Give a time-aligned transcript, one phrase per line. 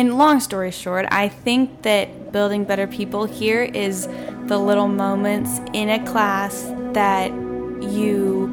[0.00, 4.08] And long story short, I think that building better people here is
[4.46, 7.30] the little moments in a class that
[7.82, 8.46] you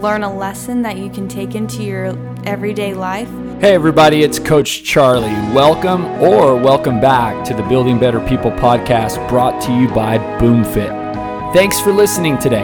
[0.00, 3.28] learn a lesson that you can take into your everyday life.
[3.60, 5.32] Hey, everybody, it's Coach Charlie.
[5.52, 11.52] Welcome or welcome back to the Building Better People podcast brought to you by BoomFit.
[11.52, 12.62] Thanks for listening today.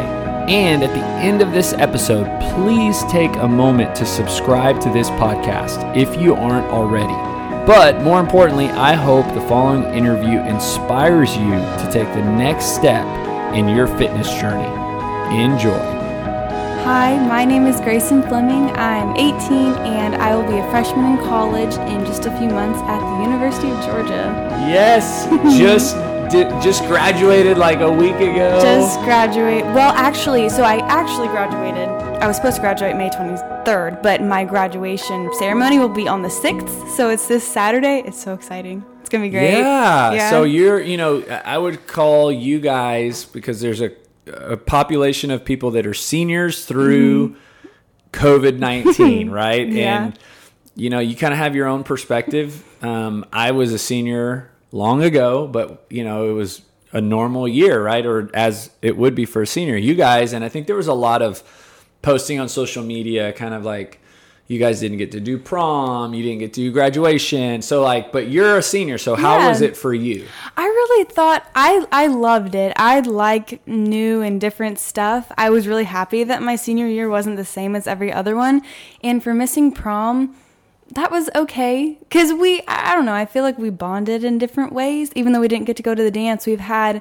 [0.48, 5.10] And at the end of this episode, please take a moment to subscribe to this
[5.10, 7.31] podcast if you aren't already.
[7.66, 13.06] But more importantly, I hope the following interview inspires you to take the next step
[13.54, 14.66] in your fitness journey.
[15.40, 15.78] Enjoy.
[16.82, 18.74] Hi, my name is Grayson Fleming.
[18.76, 22.80] I'm 18 and I will be a freshman in college in just a few months
[22.80, 24.34] at the University of Georgia.
[24.66, 25.26] Yes,
[25.56, 25.94] just
[26.32, 28.58] did, just graduated like a week ago.
[28.60, 29.62] Just graduate.
[29.66, 31.88] Well, actually, so I actually graduated.
[31.88, 33.10] I was supposed to graduate May
[33.64, 38.02] 23rd, but my graduation ceremony will be on the 6th, so it's this Saturday.
[38.06, 38.84] It's so exciting.
[39.00, 39.58] It's going to be great.
[39.58, 40.12] Yeah.
[40.12, 40.30] yeah.
[40.30, 43.92] So you're, you know, I would call you guys because there's a
[44.24, 47.36] a population of people that are seniors through mm-hmm.
[48.12, 49.66] COVID 19, right?
[49.66, 50.04] Yeah.
[50.04, 50.18] And,
[50.76, 52.64] you know, you kind of have your own perspective.
[52.84, 57.82] Um, I was a senior long ago, but, you know, it was a normal year,
[57.82, 58.06] right?
[58.06, 59.76] Or as it would be for a senior.
[59.76, 61.42] You guys, and I think there was a lot of
[62.02, 64.02] posting on social media, kind of like,
[64.48, 67.62] you guys didn't get to do prom, you didn't get to do graduation.
[67.62, 69.48] So like, but you're a senior, so how yeah.
[69.48, 70.26] was it for you?
[70.56, 72.72] I really thought I I loved it.
[72.76, 75.32] I like new and different stuff.
[75.38, 78.62] I was really happy that my senior year wasn't the same as every other one.
[79.02, 80.36] And for missing prom,
[80.90, 84.72] that was okay cuz we I don't know, I feel like we bonded in different
[84.72, 86.46] ways even though we didn't get to go to the dance.
[86.46, 87.00] We've had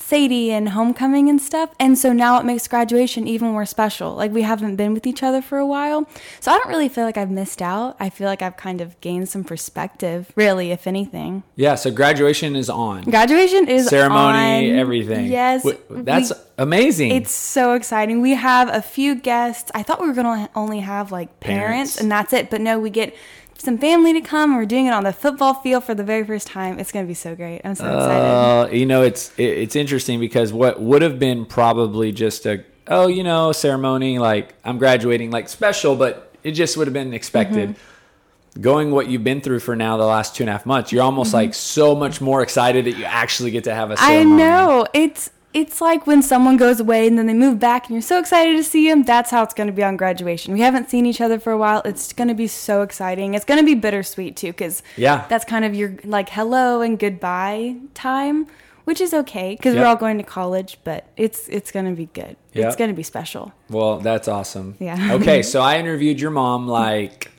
[0.00, 1.74] Sadie and homecoming and stuff.
[1.78, 4.14] And so now it makes graduation even more special.
[4.14, 6.08] Like we haven't been with each other for a while.
[6.40, 7.96] So I don't really feel like I've missed out.
[8.00, 11.42] I feel like I've kind of gained some perspective, really, if anything.
[11.56, 13.02] Yeah, so graduation is on.
[13.02, 14.78] Graduation is ceremony, on.
[14.78, 15.26] everything.
[15.26, 15.66] Yes.
[15.90, 17.10] That's we, amazing.
[17.12, 18.20] It's so exciting.
[18.20, 19.70] We have a few guests.
[19.74, 22.60] I thought we were going to only have like parents, parents and that's it, but
[22.60, 23.14] no, we get
[23.58, 24.56] some family to come.
[24.56, 26.78] We're doing it on the football field for the very first time.
[26.78, 27.60] It's going to be so great.
[27.64, 28.24] I'm so excited.
[28.24, 33.06] Uh, you know, it's it's interesting because what would have been probably just a oh,
[33.06, 37.70] you know, ceremony like I'm graduating like special, but it just would have been expected.
[37.70, 38.60] Mm-hmm.
[38.60, 41.02] Going what you've been through for now the last two and a half months, you're
[41.02, 41.36] almost mm-hmm.
[41.36, 44.42] like so much more excited that you actually get to have a ceremony.
[44.42, 44.86] I know.
[44.94, 48.18] It's it's like when someone goes away and then they move back and you're so
[48.18, 49.04] excited to see them.
[49.04, 50.52] That's how it's going to be on graduation.
[50.52, 51.80] We haven't seen each other for a while.
[51.84, 53.34] It's going to be so exciting.
[53.34, 56.98] It's going to be bittersweet too because yeah, that's kind of your like hello and
[56.98, 58.46] goodbye time,
[58.84, 59.82] which is okay because yep.
[59.82, 60.78] we're all going to college.
[60.84, 62.36] But it's it's going to be good.
[62.52, 62.66] Yep.
[62.66, 63.52] It's going to be special.
[63.70, 64.76] Well, that's awesome.
[64.78, 65.14] Yeah.
[65.14, 67.30] okay, so I interviewed your mom like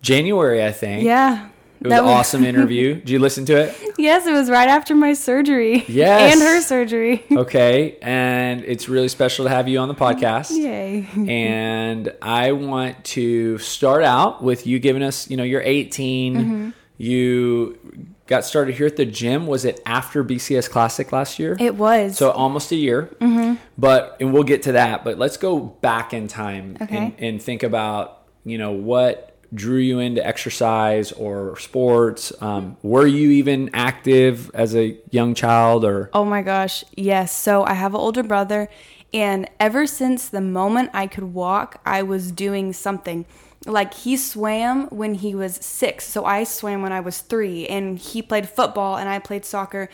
[0.00, 1.02] January, I think.
[1.02, 1.48] Yeah.
[1.86, 2.94] It was that an was- awesome interview.
[3.00, 3.94] Did you listen to it?
[3.96, 5.84] Yes, it was right after my surgery.
[5.86, 6.32] Yes.
[6.32, 7.24] And her surgery.
[7.32, 7.96] okay.
[8.02, 10.50] And it's really special to have you on the podcast.
[10.50, 11.08] Yay.
[11.28, 16.34] and I want to start out with you giving us, you know, you're 18.
[16.34, 16.70] Mm-hmm.
[16.98, 17.78] You
[18.26, 19.46] got started here at the gym.
[19.46, 21.56] Was it after BCS Classic last year?
[21.60, 22.16] It was.
[22.16, 23.14] So almost a year.
[23.20, 23.62] Mm-hmm.
[23.78, 26.96] But, and we'll get to that, but let's go back in time okay.
[26.96, 32.32] and, and think about, you know, what drew you into exercise or sports?
[32.40, 36.10] Um, were you even active as a young child or?
[36.12, 37.34] Oh my gosh, yes.
[37.34, 38.68] So I have an older brother,
[39.12, 43.26] and ever since the moment I could walk, I was doing something.
[43.64, 47.98] Like he swam when he was six, so I swam when I was three, and
[47.98, 49.88] he played football and I played soccer.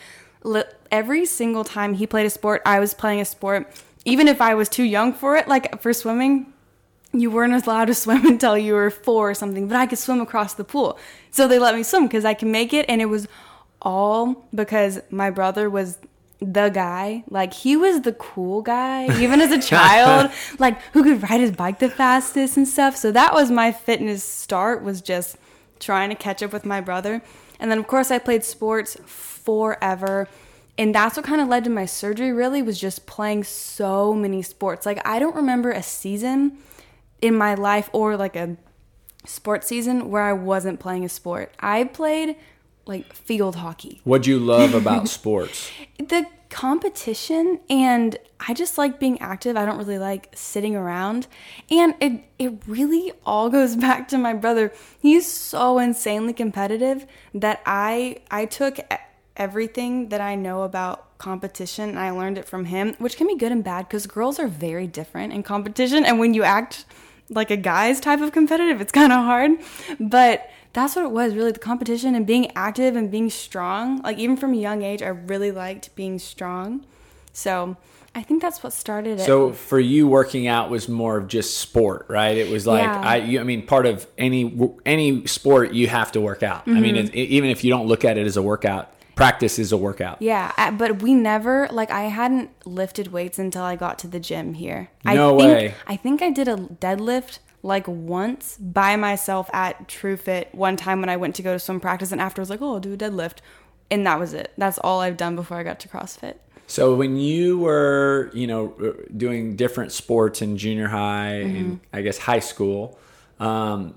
[0.91, 3.67] Every single time he played a sport, I was playing a sport.
[4.05, 6.52] Even if I was too young for it, like for swimming,
[7.13, 10.19] you weren't allowed to swim until you were four or something, but I could swim
[10.19, 10.97] across the pool.
[11.31, 12.85] So they let me swim because I can make it.
[12.89, 13.27] And it was
[13.81, 15.97] all because my brother was
[16.39, 17.23] the guy.
[17.29, 21.51] Like he was the cool guy, even as a child, like who could ride his
[21.51, 22.95] bike the fastest and stuff.
[22.95, 25.37] So that was my fitness start was just
[25.79, 27.21] trying to catch up with my brother.
[27.59, 30.27] And then of course I played sports forever.
[30.75, 34.41] And that's what kind of led to my surgery really was just playing so many
[34.41, 34.85] sports.
[34.87, 36.57] Like I don't remember a season
[37.23, 38.57] in my life or like a
[39.25, 41.53] sports season where I wasn't playing a sport.
[41.57, 42.35] I played
[42.85, 44.01] like field hockey.
[44.03, 45.71] What'd you love about sports?
[45.97, 49.55] The competition and I just like being active.
[49.55, 51.27] I don't really like sitting around.
[51.71, 54.73] And it it really all goes back to my brother.
[54.99, 58.79] He's so insanely competitive that I I took
[59.37, 63.35] everything that I know about competition and I learned it from him, which can be
[63.37, 66.83] good and bad because girls are very different in competition and when you act
[67.29, 69.51] like a guy's type of competitive, it's kind of hard.
[69.99, 74.01] But that's what it was really the competition and being active and being strong.
[74.01, 76.85] Like even from a young age, I really liked being strong.
[77.31, 77.77] So
[78.15, 79.25] I think that's what started it.
[79.25, 82.37] So for you, working out was more of just sport, right?
[82.37, 82.99] It was like Yeah.
[82.99, 86.63] I, you, I mean, part of any any sport you have to work out.
[86.67, 87.07] I mean, mm-hmm.
[87.07, 90.21] it, even if you don't look at it as a workout, practice is a workout.
[90.21, 94.53] Yeah, but we never like I hadn't lifted weights until I got to the gym
[94.53, 94.89] here.
[95.05, 95.75] No I think, way.
[95.87, 101.09] I think I did a deadlift like once by myself at TrueFit one time when
[101.09, 102.93] I went to go to swim practice, and after I was like, "Oh, I'll do
[102.93, 103.37] a deadlift,"
[103.89, 104.51] and that was it.
[104.57, 106.35] That's all I've done before I got to CrossFit.
[106.67, 112.01] So when you were, you know, uh, doing different sports in junior high and I
[112.01, 112.97] guess high school,
[113.39, 113.95] um,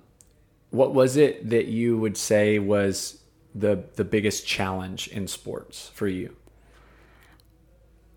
[0.70, 3.18] what was it that you would say was
[3.56, 6.36] the the biggest challenge in sports for you?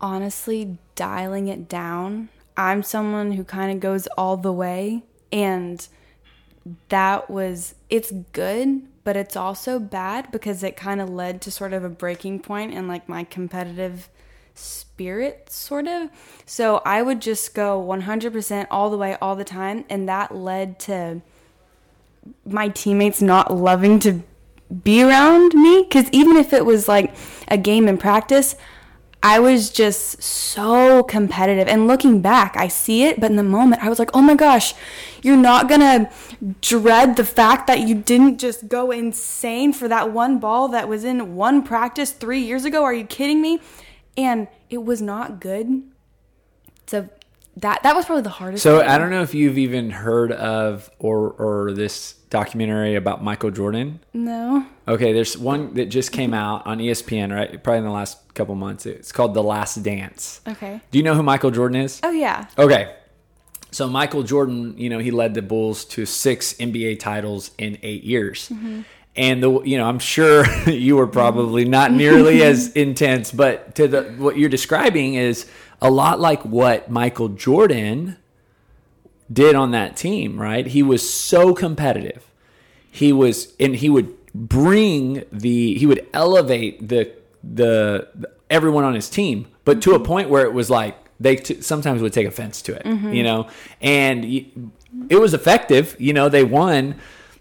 [0.00, 2.28] honestly dialing it down.
[2.56, 5.86] I'm someone who kind of goes all the way and
[6.88, 11.72] that was it's good, but it's also bad because it kind of led to sort
[11.72, 14.08] of a breaking point in like my competitive
[14.54, 16.10] spirit sort of.
[16.44, 20.78] So I would just go 100% all the way all the time and that led
[20.80, 21.22] to
[22.44, 24.22] my teammates not loving to
[24.82, 27.14] be around me because even if it was like
[27.48, 28.54] a game in practice
[29.22, 31.68] i was just so competitive.
[31.68, 34.34] And looking back i see it but in the moment i was like oh my
[34.34, 34.74] gosh
[35.22, 36.10] you're not gonna
[36.60, 41.04] dread the fact that you didn't just go insane for that one ball that was
[41.04, 42.82] in one practice three years ago?
[42.82, 43.60] Are you kidding me?
[44.16, 45.82] And it was not good
[46.86, 47.08] so
[47.56, 48.88] that that was probably the hardest So thing.
[48.88, 54.00] I don't know if you've even heard of or or this documentary about Michael Jordan.
[54.12, 57.62] no Okay, there's one that just came out on ESPN, right?
[57.62, 58.86] Probably in the last couple months.
[58.86, 60.40] It's called The Last Dance.
[60.48, 62.00] okay Do you know who Michael Jordan is?
[62.02, 62.94] oh yeah Okay.
[63.72, 68.02] So Michael Jordan, you know, he led the Bulls to six NBA titles in eight
[68.02, 68.48] years.
[68.48, 68.80] Mm-hmm.
[69.16, 73.86] And the you know, I'm sure you were probably not nearly as intense, but to
[73.88, 75.46] the what you're describing is
[75.82, 78.16] a lot like what Michael Jordan
[79.32, 80.66] did on that team, right?
[80.66, 82.30] He was so competitive.
[82.90, 87.12] He was and he would bring the he would elevate the
[87.42, 90.04] the, the everyone on his team, but to a mm-hmm.
[90.04, 93.12] point where it was like they t- sometimes would take offense to it, mm-hmm.
[93.12, 93.48] you know.
[93.80, 94.46] And y-
[95.08, 96.96] it was effective, you know, they won,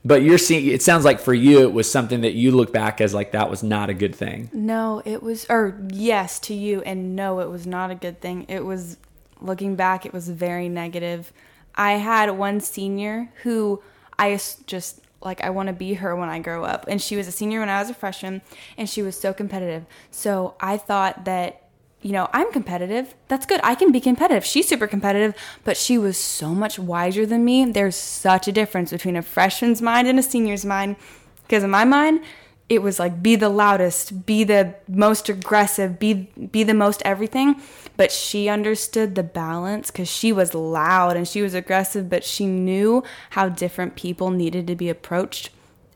[0.06, 3.02] but you're seeing it sounds like for you it was something that you look back
[3.02, 4.50] as like that was not a good thing.
[4.54, 8.46] No, it was, or yes to you, and no, it was not a good thing.
[8.48, 8.98] It was,
[9.42, 11.32] looking back, it was very negative.
[11.76, 13.82] I had one senior who
[14.18, 16.86] I just, like, I want to be her when I grow up.
[16.88, 18.42] And she was a senior when I was a freshman,
[18.78, 19.86] and she was so competitive.
[20.12, 21.64] So I thought that,
[22.02, 23.14] you know, I'm competitive.
[23.28, 23.60] That's good.
[23.64, 24.46] I can be competitive.
[24.46, 27.66] She's super competitive, but she was so much wiser than me.
[27.66, 30.96] There's such a difference between a freshman's mind and a senior's mind.
[31.44, 32.22] Because in my mind,
[32.70, 37.60] it was like be the loudest, be the most aggressive, be be the most everything.
[38.00, 42.46] But she understood the balance because she was loud and she was aggressive, but she
[42.46, 45.50] knew how different people needed to be approached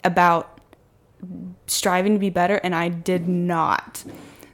[0.03, 0.59] about
[1.65, 4.03] striving to be better and I did not.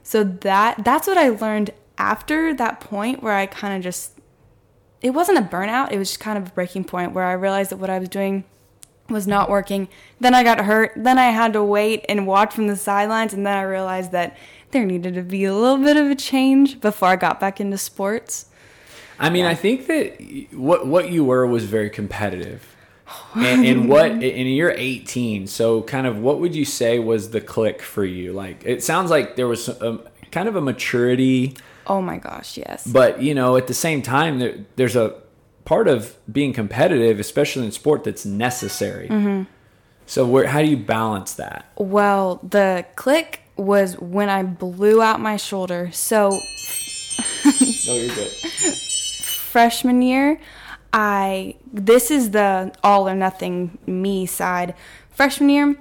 [0.04, 4.12] So that that's what I learned after that point where I kind of just
[5.02, 7.72] it wasn't a burnout, it was just kind of a breaking point where I realized
[7.72, 8.44] that what I was doing
[9.08, 9.88] was not working.
[10.20, 10.92] Then I got hurt.
[10.94, 14.36] Then I had to wait and watch from the sidelines and then I realized that
[14.72, 17.78] there needed to be a little bit of a change before I got back into
[17.78, 18.46] sports.
[19.18, 22.66] I mean, I think that what what you were was very competitive.
[23.34, 24.22] and, and what and
[24.54, 28.62] you're 18 so kind of what would you say was the click for you like
[28.64, 29.98] it sounds like there was a,
[30.30, 31.56] kind of a maturity
[31.88, 32.86] Oh my gosh, yes.
[32.86, 35.16] but you know at the same time there, there's a
[35.64, 39.42] part of being competitive especially in sport that's necessary Mm-hmm.
[40.06, 45.20] so where how do you balance that Well, the click was when I blew out
[45.20, 45.90] my shoulder.
[45.92, 48.30] So oh you're good
[49.50, 50.40] freshman year,
[50.92, 54.74] I this is the all or nothing me side.
[55.10, 55.76] Freshman year,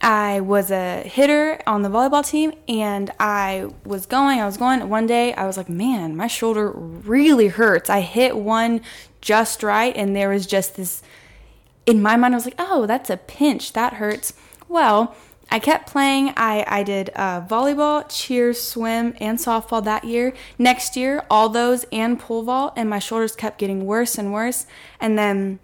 [0.00, 4.88] I was a hitter on the volleyball team and I was going, I was going.
[4.88, 7.90] One day I was like, man, my shoulder really hurts.
[7.90, 8.80] I hit one
[9.20, 11.02] just right and there was just this
[11.84, 13.74] in my mind I was like, oh, that's a pinch.
[13.74, 14.32] That hurts.
[14.68, 15.14] Well,
[15.50, 16.32] I kept playing.
[16.36, 20.32] I, I did uh, volleyball, cheer, swim, and softball that year.
[20.58, 24.66] Next year, all those and pole vault, and my shoulders kept getting worse and worse.
[25.00, 25.58] And then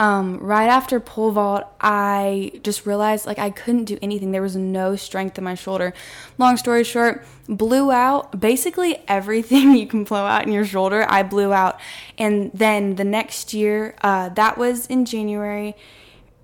[0.00, 4.32] um, right after pole vault, I just realized like I couldn't do anything.
[4.32, 5.92] There was no strength in my shoulder.
[6.38, 11.06] Long story short, blew out basically everything you can blow out in your shoulder.
[11.08, 11.80] I blew out,
[12.18, 15.76] and then the next year, uh, that was in January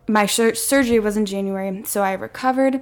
[0.08, 2.80] my sur- surgery was in January, so I recovered,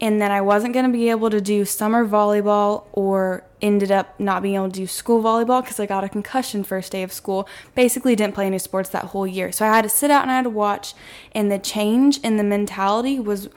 [0.00, 4.18] and then I wasn't going to be able to do summer volleyball or ended up
[4.20, 7.12] not being able to do school volleyball because I got a concussion first day of
[7.12, 7.48] school.
[7.74, 9.50] Basically, didn't play any sports that whole year.
[9.50, 10.94] So I had to sit out and I had to watch,
[11.32, 13.48] and the change in the mentality was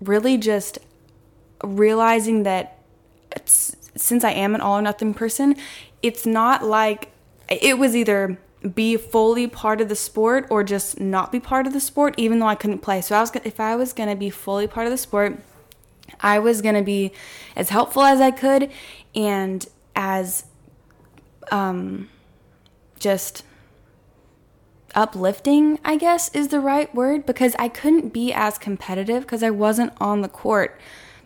[0.00, 0.78] really just
[1.64, 2.78] realizing that
[3.46, 5.56] since I am an all or nothing person,
[6.02, 7.10] it's not like
[7.48, 8.38] it was either
[8.74, 12.38] be fully part of the sport or just not be part of the sport even
[12.38, 13.00] though I couldn't play.
[13.00, 15.38] So I was if I was going to be fully part of the sport,
[16.20, 17.12] I was going to be
[17.54, 18.70] as helpful as I could
[19.14, 20.44] and as
[21.50, 22.08] um
[22.98, 23.44] just
[24.94, 29.50] uplifting, I guess is the right word because I couldn't be as competitive because I
[29.50, 30.80] wasn't on the court.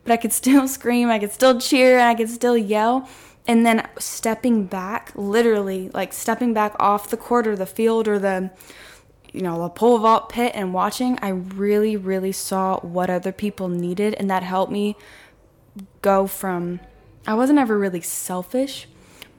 [0.05, 3.09] But I could still scream, I could still cheer, and I could still yell
[3.47, 8.19] and then stepping back, literally like stepping back off the court or the field or
[8.19, 8.51] the
[9.33, 13.69] you know, the pole vault pit and watching, I really, really saw what other people
[13.69, 14.95] needed, and that helped me
[16.03, 16.81] go from
[17.27, 18.89] I wasn't ever really selfish,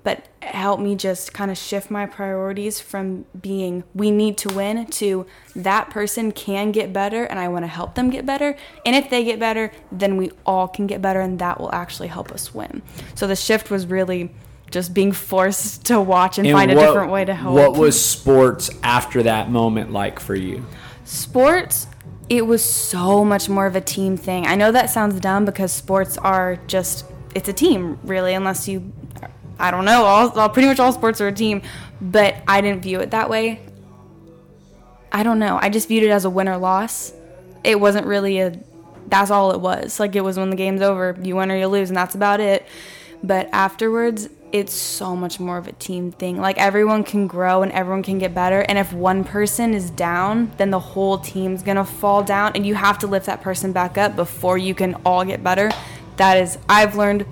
[0.04, 4.86] but helped me just kind of shift my priorities from being we need to win
[4.88, 8.56] to that person can get better and I want to help them get better.
[8.86, 12.10] And if they get better, then we all can get better and that will actually
[12.10, 12.82] help us win.
[13.16, 14.32] So the shift was really
[14.70, 17.54] just being forced to watch and, and find what, a different way to help.
[17.54, 20.66] What was sports after that moment like for you?
[21.06, 21.88] Sports
[22.30, 24.48] it was so much more of a team thing.
[24.48, 27.06] I know that sounds dumb because sports are just
[27.36, 28.92] it's a team really unless you
[29.60, 30.04] I don't know.
[30.04, 31.62] All, all pretty much all sports are a team,
[32.02, 33.62] but I didn't view it that way.
[35.12, 35.60] I don't know.
[35.62, 37.14] I just viewed it as a win or loss.
[37.64, 38.60] It wasn't really a.
[39.08, 40.00] That's all it was.
[40.00, 42.40] Like it was when the game's over, you win or you lose, and that's about
[42.40, 42.66] it.
[43.22, 46.40] But afterwards, it's so much more of a team thing.
[46.40, 48.62] Like everyone can grow and everyone can get better.
[48.62, 52.76] And if one person is down, then the whole team's gonna fall down, and you
[52.76, 55.72] have to lift that person back up before you can all get better.
[56.18, 57.26] That is, I've learned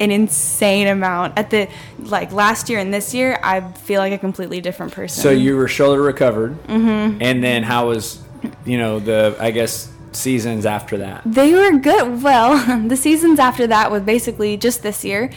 [0.00, 1.68] an insane amount at the
[2.00, 5.56] like last year and this year i feel like a completely different person so you
[5.56, 7.20] were shoulder recovered mm-hmm.
[7.20, 8.22] and then how was
[8.64, 12.56] you know the i guess seasons after that they were good well
[12.88, 15.30] the seasons after that was basically just this year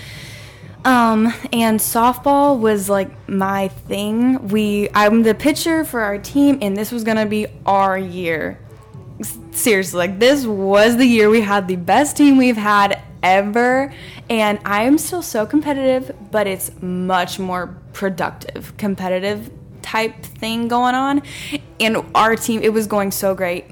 [0.84, 4.48] um, and softball was like my thing.
[4.48, 8.60] We I'm the pitcher for our team and this was to be our year.
[9.52, 13.94] Seriously, like this was the year we had the best team we've had ever.
[14.32, 20.96] And I am still so competitive, but it's much more productive, competitive type thing going
[20.96, 21.22] on.
[21.82, 23.66] And our team, it was going so great.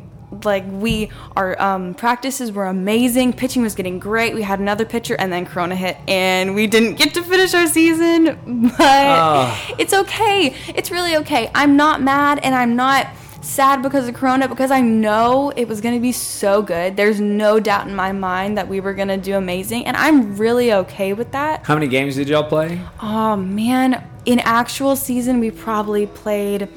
[0.44, 3.32] Like we, our um, practices were amazing.
[3.32, 4.36] Pitching was getting great.
[4.36, 7.66] We had another pitcher, and then Corona hit, and we didn't get to finish our
[7.66, 8.38] season.
[8.78, 9.56] But uh.
[9.78, 10.54] it's okay.
[10.76, 11.50] It's really okay.
[11.56, 13.08] I'm not mad, and I'm not
[13.42, 16.96] sad because of Corona because I know it was going to be so good.
[16.96, 20.38] There's no doubt in my mind that we were going to do amazing, and I'm
[20.38, 21.66] really okay with that.
[21.66, 22.82] How many games did y'all play?
[23.02, 24.04] Oh, man.
[24.26, 26.68] In actual season, we probably played.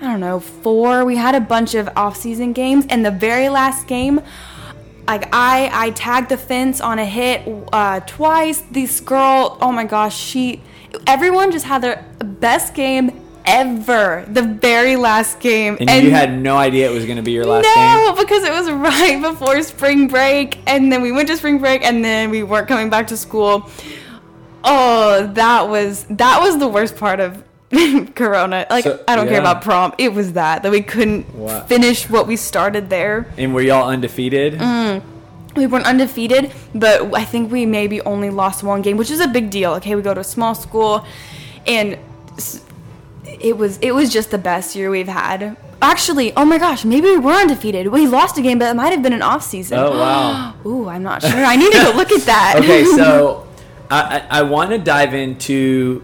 [0.00, 1.04] I don't know, four.
[1.04, 4.20] We had a bunch of off-season games, and the very last game,
[5.08, 8.62] like I, I tagged the fence on a hit uh, twice.
[8.70, 10.62] This girl, oh my gosh, she,
[11.06, 14.24] everyone just had their best game ever.
[14.28, 15.76] The very last game.
[15.80, 18.16] And, and you had no idea it was going to be your last no, game?
[18.16, 20.58] No, because it was right before spring break.
[20.66, 23.70] And then we went to spring break and then we weren't coming back to school.
[24.64, 27.44] Oh, that was that was the worst part of
[28.14, 28.66] Corona.
[28.68, 29.32] Like so, I don't yeah.
[29.32, 29.94] care about prom.
[29.96, 31.24] It was that that we couldn't
[31.68, 33.32] finish what we started there.
[33.36, 34.54] And were y'all undefeated?
[34.54, 35.02] Mm.
[35.54, 39.28] We weren't undefeated, but I think we maybe only lost one game, which is a
[39.28, 39.72] big deal.
[39.74, 41.06] Okay, we go to a small school,
[41.66, 41.98] and
[43.46, 45.56] it was it was just the best year we've had.
[45.80, 47.88] Actually, oh my gosh, maybe we were undefeated.
[47.88, 49.78] We lost a game, but it might have been an off season.
[49.78, 50.54] Oh wow.
[50.66, 51.44] Ooh, I'm not sure.
[51.44, 52.56] I need to go look at that.
[52.58, 53.46] okay, so
[53.90, 56.02] I, I, I want to dive into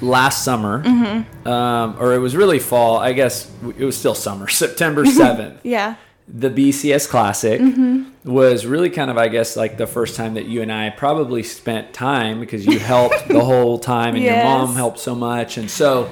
[0.00, 1.48] last summer, mm-hmm.
[1.48, 2.98] um, or it was really fall.
[2.98, 5.60] I guess it was still summer, September seventh.
[5.64, 5.96] yeah.
[6.28, 8.10] The BCS Classic mm-hmm.
[8.24, 11.44] was really kind of, I guess, like the first time that you and I probably
[11.44, 14.34] spent time because you helped the whole time, and yes.
[14.34, 16.10] your mom helped so much, and so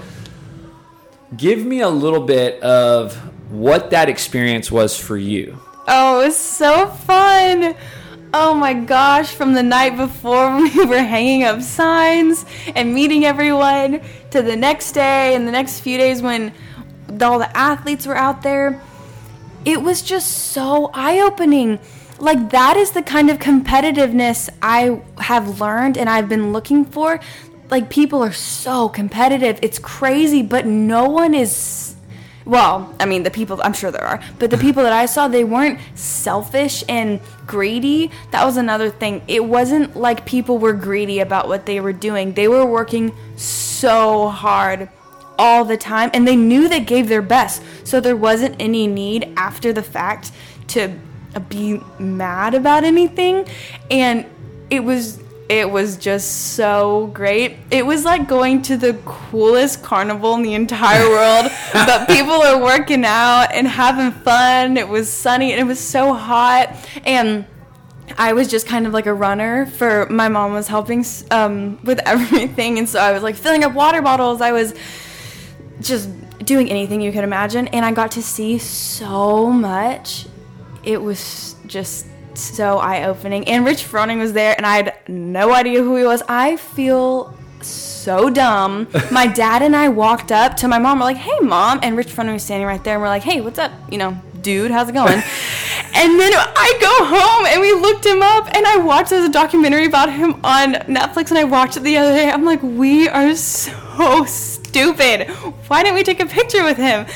[1.36, 3.14] Give me a little bit of
[3.50, 5.58] what that experience was for you.
[5.86, 7.74] Oh, it was so fun.
[8.32, 14.00] Oh my gosh, from the night before we were hanging up signs and meeting everyone
[14.30, 16.52] to the next day and the next few days when
[17.22, 18.80] all the athletes were out there,
[19.64, 21.78] it was just so eye opening.
[22.18, 27.20] Like, that is the kind of competitiveness I have learned and I've been looking for
[27.70, 29.58] like people are so competitive.
[29.62, 31.94] It's crazy, but no one is
[32.46, 34.66] well, I mean, the people, I'm sure there are, but the mm-hmm.
[34.66, 38.10] people that I saw, they weren't selfish and greedy.
[38.32, 39.22] That was another thing.
[39.28, 42.34] It wasn't like people were greedy about what they were doing.
[42.34, 44.90] They were working so hard
[45.38, 47.62] all the time and they knew they gave their best.
[47.84, 50.30] So there wasn't any need after the fact
[50.68, 50.94] to
[51.48, 53.48] be mad about anything.
[53.90, 54.26] And
[54.68, 55.18] it was
[55.54, 57.58] it was just so great.
[57.70, 62.60] It was like going to the coolest carnival in the entire world, but people are
[62.60, 64.76] working out and having fun.
[64.76, 66.74] It was sunny and it was so hot.
[67.04, 67.46] And
[68.18, 72.00] I was just kind of like a runner for my mom was helping um, with
[72.04, 72.80] everything.
[72.80, 74.40] And so I was like filling up water bottles.
[74.40, 74.74] I was
[75.80, 76.10] just
[76.44, 77.68] doing anything you could imagine.
[77.68, 80.26] And I got to see so much.
[80.82, 82.06] It was just
[82.38, 83.46] so eye opening.
[83.48, 86.22] And Rich Froning was there, and I had no idea who he was.
[86.28, 88.88] I feel so dumb.
[89.10, 90.98] my dad and I walked up to my mom.
[90.98, 93.40] We're like, "Hey, mom!" And Rich Froning was standing right there, and we're like, "Hey,
[93.40, 93.72] what's up?
[93.90, 95.12] You know, dude, how's it going?"
[95.94, 99.32] and then I go home, and we looked him up, and I watched there's a
[99.32, 102.30] documentary about him on Netflix, and I watched it the other day.
[102.30, 104.63] I'm like, "We are so stupid.
[105.68, 107.06] Why didn't we take a picture with him?"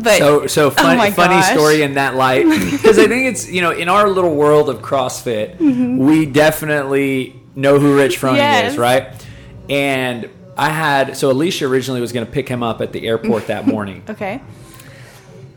[0.00, 1.52] But so so fun, oh funny gosh.
[1.52, 4.78] story in that light because I think it's you know in our little world of
[4.78, 5.98] CrossFit Mm-hmm.
[5.98, 8.72] we definitely know who Rich Froning Yes.
[8.72, 9.08] is right
[9.68, 13.46] and I had so Alicia originally was going to pick him up at the airport
[13.48, 14.40] that morning Okay.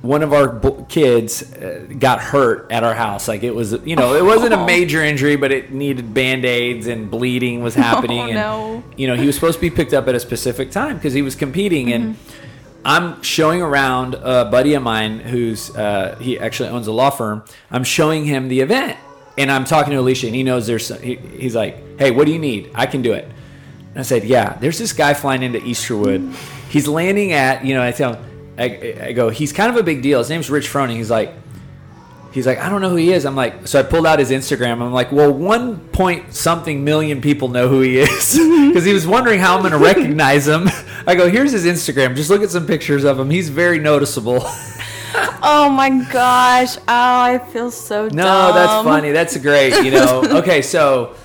[0.05, 3.27] One of our bo- kids uh, got hurt at our house.
[3.27, 4.65] Like it was you know it wasn't a Oh.
[4.65, 8.19] major injury but it needed band-aids and bleeding was happening.
[8.19, 8.83] And no.
[8.97, 11.21] you know he was supposed to be picked up at a specific time because he
[11.21, 11.91] was competing.
[11.93, 12.17] And
[12.87, 17.43] i'm showing around a buddy of mine who's uh, he actually owns a law firm.
[17.71, 18.97] I'm showing him the event
[19.37, 22.25] and i'm talking to alicia and he knows there's some, he, he's like hey what
[22.27, 22.69] do you need?
[22.75, 23.25] I can do it.
[23.25, 26.35] And I said, yeah, there's this guy flying into Easterwood.
[26.69, 29.83] He's landing at, you know, I tell him, I, I go, he's kind of a
[29.83, 30.19] big deal.
[30.19, 30.95] His name's Rich Froning.
[30.95, 31.33] He's like,
[32.31, 33.25] he's like, I don't know who he is.
[33.25, 34.81] I'm like, so I pulled out his Instagram.
[34.81, 38.37] I'm like, well, one point something million people know who he is
[38.67, 40.67] because he was wondering how I'm going to recognize him.
[41.07, 42.15] I go, here's his Instagram.
[42.15, 43.29] Just look at some pictures of him.
[43.29, 44.45] He's very noticeable.
[45.47, 46.77] Oh my gosh.
[46.77, 48.17] Oh, I feel so dumb.
[48.17, 49.11] No, that's funny.
[49.11, 49.85] That's great.
[49.85, 50.23] You know.
[50.39, 51.15] Okay, so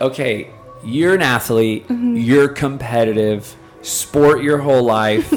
[0.00, 0.50] okay,
[0.82, 1.86] you're an athlete.
[1.86, 2.16] Mm-hmm.
[2.16, 3.54] You're competitive.
[3.82, 5.32] Sport your whole life.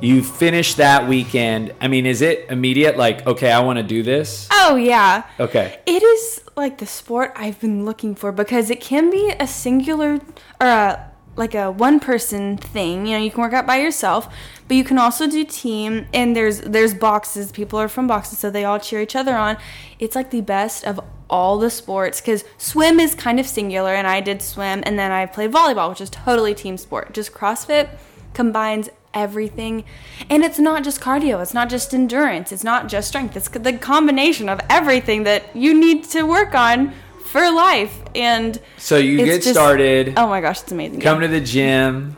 [0.00, 1.74] You finish that weekend.
[1.80, 2.96] I mean, is it immediate?
[2.96, 4.48] Like, okay, I want to do this.
[4.52, 5.24] Oh yeah.
[5.40, 5.80] Okay.
[5.86, 10.20] It is like the sport I've been looking for because it can be a singular
[10.60, 13.06] or a like a one person thing.
[13.06, 14.32] You know, you can work out by yourself,
[14.68, 17.52] but you can also do team and there's there's boxes.
[17.52, 19.56] People are from boxes so they all cheer each other on.
[19.98, 24.06] It's like the best of all the sports cuz swim is kind of singular and
[24.06, 27.12] I did swim and then I played volleyball, which is totally team sport.
[27.12, 27.88] Just CrossFit
[28.32, 29.84] combines everything.
[30.30, 33.72] And it's not just cardio it's not just endurance it's not just strength it's the
[33.72, 36.92] combination of everything that you need to work on
[37.24, 37.94] for life.
[38.14, 40.14] And So you get just- started.
[40.16, 41.00] oh my gosh it's amazing.
[41.00, 42.16] Come to the gym.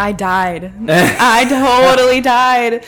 [0.00, 0.72] i died.
[0.88, 2.84] I totally died.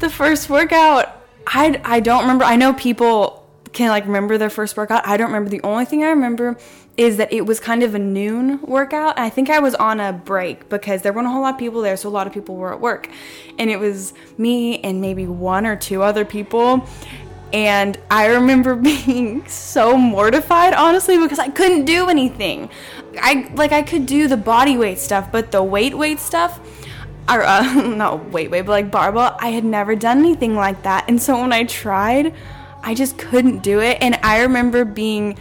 [0.00, 1.12] The first workout
[1.48, 5.06] i i don't remember i know people can like remember their first workout.
[5.06, 5.50] I don't remember.
[5.50, 6.56] The only thing i remember
[6.96, 9.18] is that it was kind of a noon workout.
[9.18, 11.82] I think I was on a break because there weren't a whole lot of people
[11.82, 13.08] there, so a lot of people were at work.
[13.58, 16.88] And it was me and maybe one or two other people.
[17.52, 18.74] And I remember
[19.06, 22.70] being so mortified, honestly, because I couldn't do anything.
[23.18, 26.60] I like I could do the body weight stuff, but the weight weight stuff,
[27.28, 31.04] or uh, not weight weight, but like barbell, I had never done anything like that.
[31.08, 32.34] And so when I tried,
[32.82, 33.98] I just couldn't do it.
[34.00, 35.38] And I remember being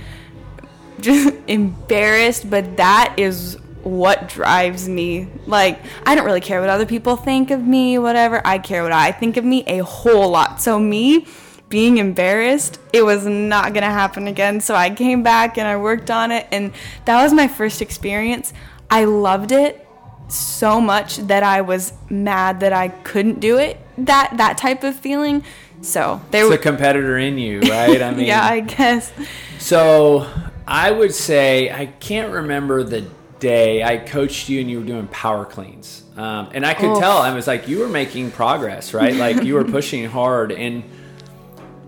[1.05, 5.27] just embarrassed, but that is what drives me.
[5.45, 8.41] Like, I don't really care what other people think of me, whatever.
[8.45, 10.61] I care what I think of me a whole lot.
[10.61, 11.27] So, me
[11.69, 14.59] being embarrassed, it was not gonna happen again.
[14.59, 16.73] So, I came back and I worked on it, and
[17.05, 18.53] that was my first experience.
[18.89, 19.85] I loved it
[20.27, 23.79] so much that I was mad that I couldn't do it.
[23.97, 25.43] That that type of feeling.
[25.81, 28.01] So there was a competitor in you, right?
[28.01, 29.11] I mean, yeah, I guess.
[29.59, 30.27] So
[30.67, 33.07] I would say I can't remember the
[33.39, 36.99] day I coached you and you were doing power cleans, um, and I could Oof.
[36.99, 37.17] tell.
[37.17, 39.15] I was like, you were making progress, right?
[39.15, 40.83] Like you were pushing hard, and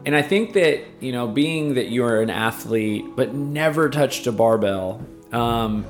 [0.06, 4.28] and I think that you know, being that you are an athlete but never touched
[4.28, 5.86] a barbell, um,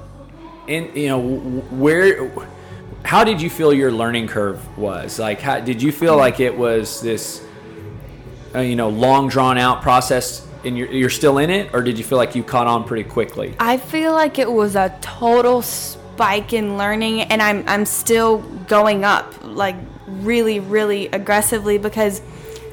[0.68, 2.32] and you know, where.
[3.06, 5.18] How did you feel your learning curve was?
[5.18, 7.42] Like, how, did you feel like it was this
[8.54, 11.98] uh, you know long drawn out process and you're, you're still in it or did
[11.98, 15.62] you feel like you caught on pretty quickly I feel like it was a total
[16.18, 19.36] spike in learning, and I'm I'm still going up.
[19.44, 19.76] Like
[20.08, 22.24] really, really aggressively because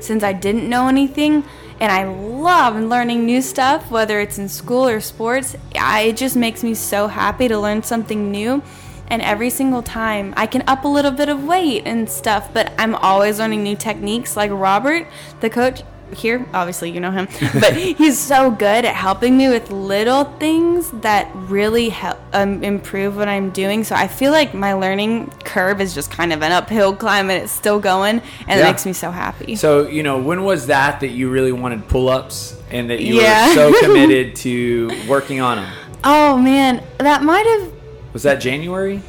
[0.01, 1.45] since I didn't know anything
[1.79, 6.37] and I love learning new stuff, whether it's in school or sports, I, it just
[6.37, 8.63] makes me so happy to learn something new.
[9.09, 12.73] And every single time I can up a little bit of weight and stuff, but
[12.79, 14.39] I'm always learning new techniques.
[14.39, 15.07] Like Robert,
[15.41, 15.83] the coach,
[16.15, 17.27] here, obviously you know him,
[17.61, 23.17] but he's so good at helping me with little things that really help um, improve
[23.17, 23.85] what I'm doing.
[23.85, 27.43] So I feel like my learning curve is just kind of an uphill climb, and
[27.43, 28.61] it's still going, and Yeah.
[28.61, 29.57] it makes me so happy.
[29.57, 33.21] So, you know, when was that that you really wanted pull ups and that you
[33.21, 33.49] Yeah.
[33.49, 35.73] were so committed to working on them?
[36.07, 37.73] oh man, that might have
[38.13, 39.01] Was that January?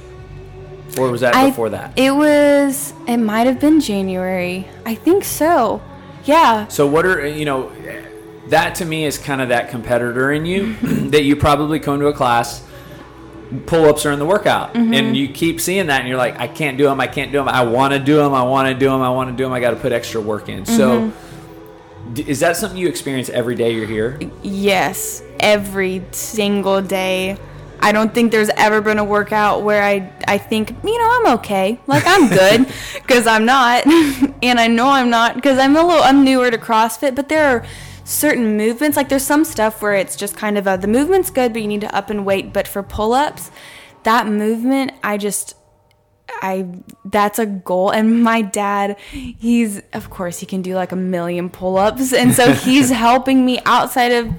[0.97, 1.91] Or was that I- before that?
[1.99, 2.93] It was.
[3.05, 4.65] It might have been January.
[4.85, 5.81] I think so.
[6.25, 6.67] Yeah.
[6.67, 7.71] So what are you know
[8.47, 10.73] that to me is kind of that competitor in you
[11.11, 12.63] that you probably come to a class
[13.67, 14.93] pull ups are in the workout Mm-hmm.
[14.93, 17.37] and you keep seeing that and you're like I can't do them I can't do
[17.37, 19.43] them I want to do them I want to do them I want to do
[19.43, 20.65] them I got to put extra work in.
[20.65, 22.13] So Mm-hmm.
[22.15, 24.19] d- is that something you experience every day you're here?
[24.43, 27.37] Yes, every single day.
[27.85, 31.37] I don't think there's ever been a workout where I I think, you know, I'm
[31.37, 31.79] okay.
[31.85, 32.65] Like I'm good
[33.07, 33.85] cuz I'm not.
[34.41, 37.45] and I know I'm not cuz I'm a little I'm newer to CrossFit, but there
[37.45, 37.63] are
[38.03, 41.53] certain movements like there's some stuff where it's just kind of a the movement's good
[41.53, 43.51] but you need to up and weight, but for pull-ups,
[44.01, 45.55] that movement I just
[46.41, 46.67] I
[47.05, 51.51] that's a goal and my dad he's of course he can do like a million
[51.51, 54.33] pull-ups and so he's helping me outside of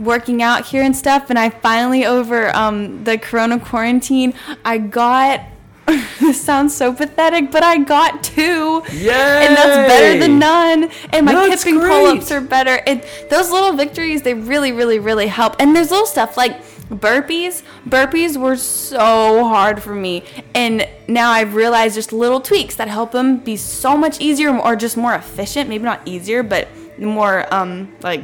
[0.00, 4.34] working out here and stuff and I finally over um the corona quarantine
[4.64, 5.42] I got
[6.20, 8.82] this sounds so pathetic but I got two.
[8.92, 9.10] Yay!
[9.10, 10.90] and that's better than none.
[11.12, 11.90] And my That's kipping great.
[11.90, 12.80] pull-ups are better.
[12.86, 15.56] And those little victories they really really really help.
[15.58, 17.62] And there's little stuff like burpees.
[17.88, 20.24] Burpees were so hard for me.
[20.54, 24.76] And now i've realized just little tweaks that help them be so much easier or
[24.76, 25.68] just more efficient.
[25.68, 28.22] Maybe not easier but more um like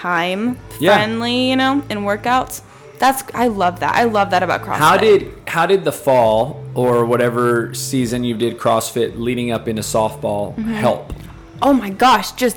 [0.00, 0.94] time Yeah.
[0.96, 2.62] friendly you know in workouts
[2.98, 6.64] that's i love that i love that about crossfit How did how did the fall
[6.74, 10.72] or whatever season you did CrossFit leading up into softball Mm-hmm.
[10.74, 11.12] help?
[11.62, 12.56] oh my gosh, just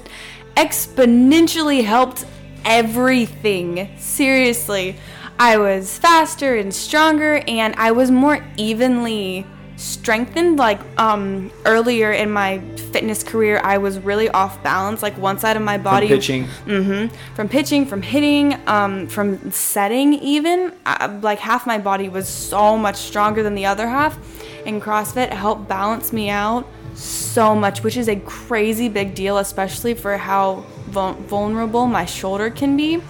[0.55, 2.25] exponentially helped
[2.65, 3.89] everything.
[3.97, 4.95] Seriously.
[5.39, 9.45] I was faster and stronger and I was more evenly
[9.75, 12.59] strengthened like um earlier in my
[12.91, 16.43] fitness career I was really off balance like one side of my body From pitching.
[16.65, 17.33] Mm-hmm.
[17.35, 22.77] From pitching, from hitting, um, from setting, even I, like half my body was so
[22.77, 24.17] much stronger than the other half.
[24.65, 29.93] And CrossFit helped balance me out so much, which is a crazy big deal, especially
[29.93, 33.01] for how vul- vulnerable my shoulder can be.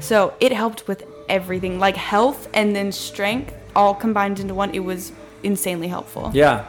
[0.00, 4.74] So it helped with everything, like health and then strength, all combined into one.
[4.74, 6.30] It was insanely helpful.
[6.34, 6.66] Yeah.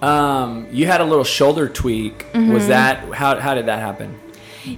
[0.00, 2.26] Um, you had a little shoulder tweak.
[2.32, 2.52] Mm-hmm.
[2.52, 4.18] Was that how how did that happen?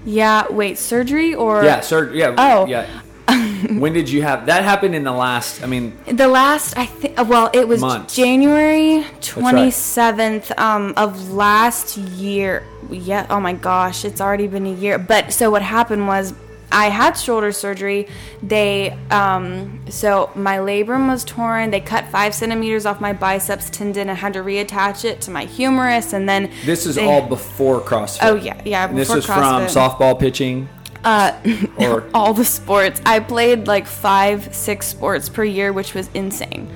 [0.05, 0.50] Yeah.
[0.50, 2.12] Wait, surgery or Yeah, sir.
[2.12, 2.35] Yeah.
[2.38, 2.66] Oh.
[2.66, 2.87] Yeah.
[3.79, 5.62] when did you have that happened in the last?
[5.62, 8.16] I mean, The last, I think, well, it was Months.
[8.16, 12.64] January 27th um, of last year.
[12.90, 14.98] Yeah, oh my gosh, it's already been a year.
[14.98, 16.35] But so what happened was
[16.73, 18.07] I had shoulder surgery.
[18.43, 21.71] They, um, so my labrum was torn.
[21.71, 25.45] They cut five centimeters off my biceps tendon and had to reattach it to my
[25.45, 26.13] humerus.
[26.13, 28.19] And then this is they- all before CrossFit.
[28.23, 28.87] Oh, yeah, yeah.
[28.87, 29.35] This was CrossFit.
[29.35, 30.69] from softball pitching.
[31.05, 31.33] Uh,
[31.79, 33.01] Or- all the sports.
[33.07, 36.69] I played like five, six sports per year, which was insane.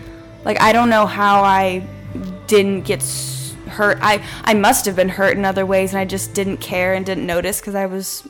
[0.45, 1.87] Like I don't know how I
[2.47, 3.03] didn't get
[3.69, 3.99] hurt.
[4.03, 7.05] I I must have been hurt in other ways, and I just didn't care and
[7.05, 8.27] didn't notice because I was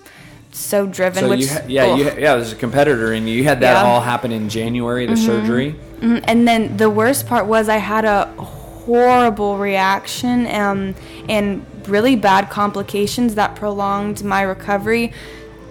[0.55, 1.25] so driven.
[1.25, 3.73] So which you, ha- yeah, you, ha- yeah, there's a competitor, and you had that
[3.73, 3.79] Yeah.
[3.83, 3.87] Mm-hmm.
[3.89, 5.75] all happen in January, the surgery.
[6.01, 6.25] Mhm.
[6.27, 10.95] And then the worst part was I had a horrible reaction um,
[11.29, 15.13] and really bad complications that prolonged my recovery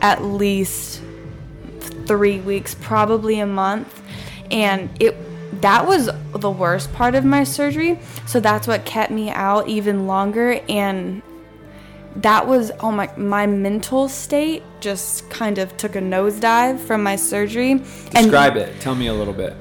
[0.02, 1.02] at least
[2.06, 4.02] three weeks, probably a month.
[4.52, 5.16] And it
[5.62, 8.00] that was the worst part of my surgery.
[8.26, 10.60] So that's what kept me out even longer.
[10.68, 11.22] And
[12.18, 17.16] that was oh my my mental state just kind of took a nosedive from my
[17.16, 17.72] surgery.
[17.72, 18.80] And Describe it.
[18.80, 19.56] Tell me a little bit.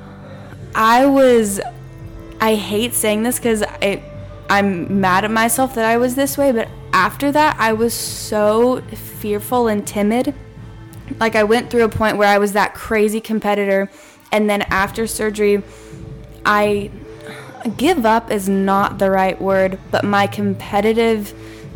[0.75, 1.61] I was
[2.41, 4.03] I hate saying this cuz it
[4.51, 8.83] I'm mad at myself that I was this way, but after that I was so
[8.93, 10.35] fearful and timid.
[11.19, 13.91] Like I went through a point where I was that crazy competitor
[14.31, 15.63] and then after surgery
[16.45, 16.91] I
[17.77, 21.33] give up is not the right word, but my competitive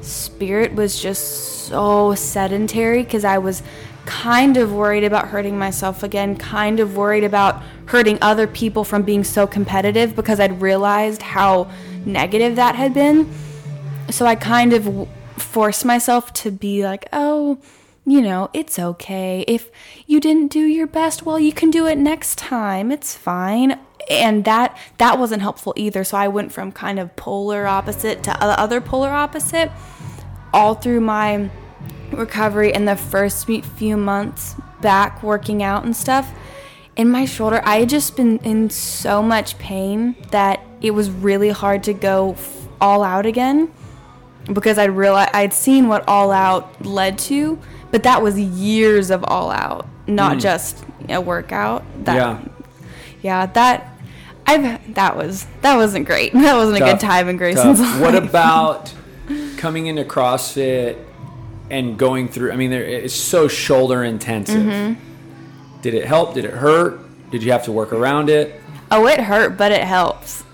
[0.06, 3.62] spirit was just so sedentary because I was
[4.06, 9.02] kind of worried about hurting myself again, kind of worried about hurting other people from
[9.02, 11.70] being so competitive because I'd realized how
[12.04, 13.30] negative that had been.
[14.10, 17.58] so I kind of forced myself to be like, oh,
[18.04, 19.44] you know, it's okay.
[19.48, 19.70] If
[20.06, 22.92] you didn't do your best, well, you can do it next time.
[22.92, 23.80] It's fine.
[24.08, 26.04] And that that wasn't helpful either.
[26.04, 29.70] So I went from kind of polar opposite to the other polar opposite
[30.52, 31.50] all through my
[32.12, 36.32] recovery in the first few months back working out and stuff.
[36.96, 41.50] In my shoulder, I had just been in so much pain that it was really
[41.50, 43.70] hard to go f- all out again
[44.52, 47.58] because I'd realized I'd seen what all out led to,
[47.90, 50.40] but that was years of all out, not mm.
[50.40, 51.84] just a workout.
[52.04, 52.44] That, yeah.
[53.22, 53.95] yeah, that
[54.46, 56.32] I've that was that wasn't great.
[56.46, 58.00] That wasn't a good time in Grayson's Tough.
[58.00, 58.00] life.
[58.00, 58.94] What about
[59.56, 61.02] coming into CrossFit
[61.70, 62.52] and going through?
[62.52, 64.62] I mean, there, it's so shoulder intensive.
[64.62, 65.80] Mm-hmm.
[65.82, 66.34] Did it help?
[66.34, 67.00] Did it hurt?
[67.30, 68.60] Did you have to work around it?
[68.90, 70.44] Oh, it hurt, but it helps.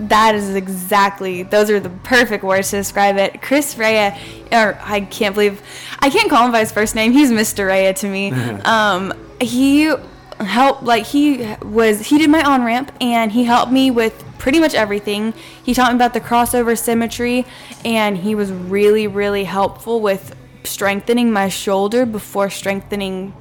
[0.00, 1.42] That is exactly.
[1.42, 3.42] Those are the perfect words to describe it.
[3.42, 4.16] Chris Rea,
[4.52, 5.62] or I can't believe,
[5.98, 7.12] I can't call him by his first name.
[7.12, 7.66] He's Mr.
[7.66, 8.30] Rea to me.
[8.64, 9.92] um, he
[10.40, 10.82] helped.
[10.82, 12.06] Like he was.
[12.06, 15.34] He did my on ramp, and he helped me with pretty much everything.
[15.62, 17.44] He taught me about the crossover symmetry,
[17.84, 23.32] and he was really, really helpful with strengthening my shoulder before strengthening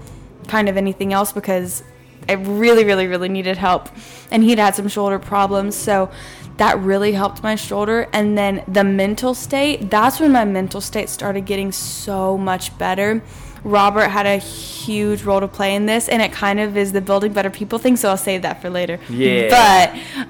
[0.47, 1.83] kind of anything else because
[2.27, 3.89] I really, really, really needed help.
[4.31, 5.75] And he'd had some shoulder problems.
[5.75, 6.11] So
[6.57, 8.07] that really helped my shoulder.
[8.11, 13.21] And then the mental state, that's when my mental state started getting so much better.
[13.67, 17.01] Robert had a huge role to play in this, and it kind of is the
[17.01, 17.97] building better people thing.
[17.97, 18.99] So I'll save that for later.
[19.09, 19.49] Yeah.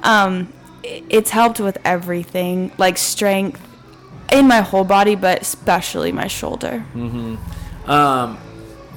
[0.01, 0.51] But um,
[0.83, 3.61] it's helped with everything, like strength
[4.31, 6.83] in my whole body, but especially my shoulder.
[7.85, 8.37] Um,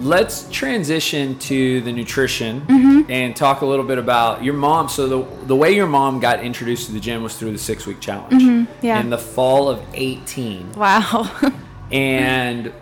[0.00, 3.10] let's transition to the nutrition Mm-hmm.
[3.10, 4.88] and talk a little bit about your mom.
[4.88, 7.86] So the the way your mom got introduced to the gym was through the six
[7.86, 8.86] week challenge Mm-hmm.
[8.86, 9.00] yeah.
[9.00, 11.30] in the fall of eighteen, Wow.
[11.92, 12.72] and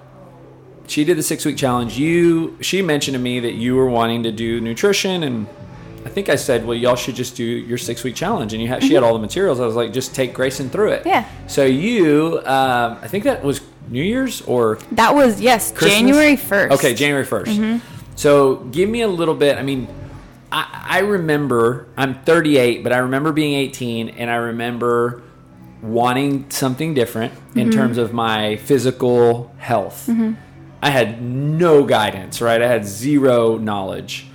[0.89, 1.99] she did the six week challenge.
[1.99, 5.47] You she mentioned to me that you were wanting to do nutrition and.
[6.05, 8.55] I think I said, well, y'all should just do your six week challenge.
[8.55, 9.61] And you had, she had all the materials.
[9.61, 11.01] I was like, just take Grayson through it.
[11.01, 11.09] Mm-hmm.
[11.09, 11.29] Yeah.
[11.49, 15.99] So you, um, I think that was New Year's or that was, yes, Christmas?
[15.99, 16.71] January 1st.
[16.71, 17.81] Okay, January 1st.
[18.17, 19.59] So give me a little bit.
[19.59, 19.87] I mean,
[20.51, 25.23] I, I remember, I'm 38, but I remember being 18 and I remember
[25.83, 30.09] wanting something different in terms of my physical health.
[30.81, 32.63] I had no guidance, right?
[32.63, 34.27] I had zero knowledge.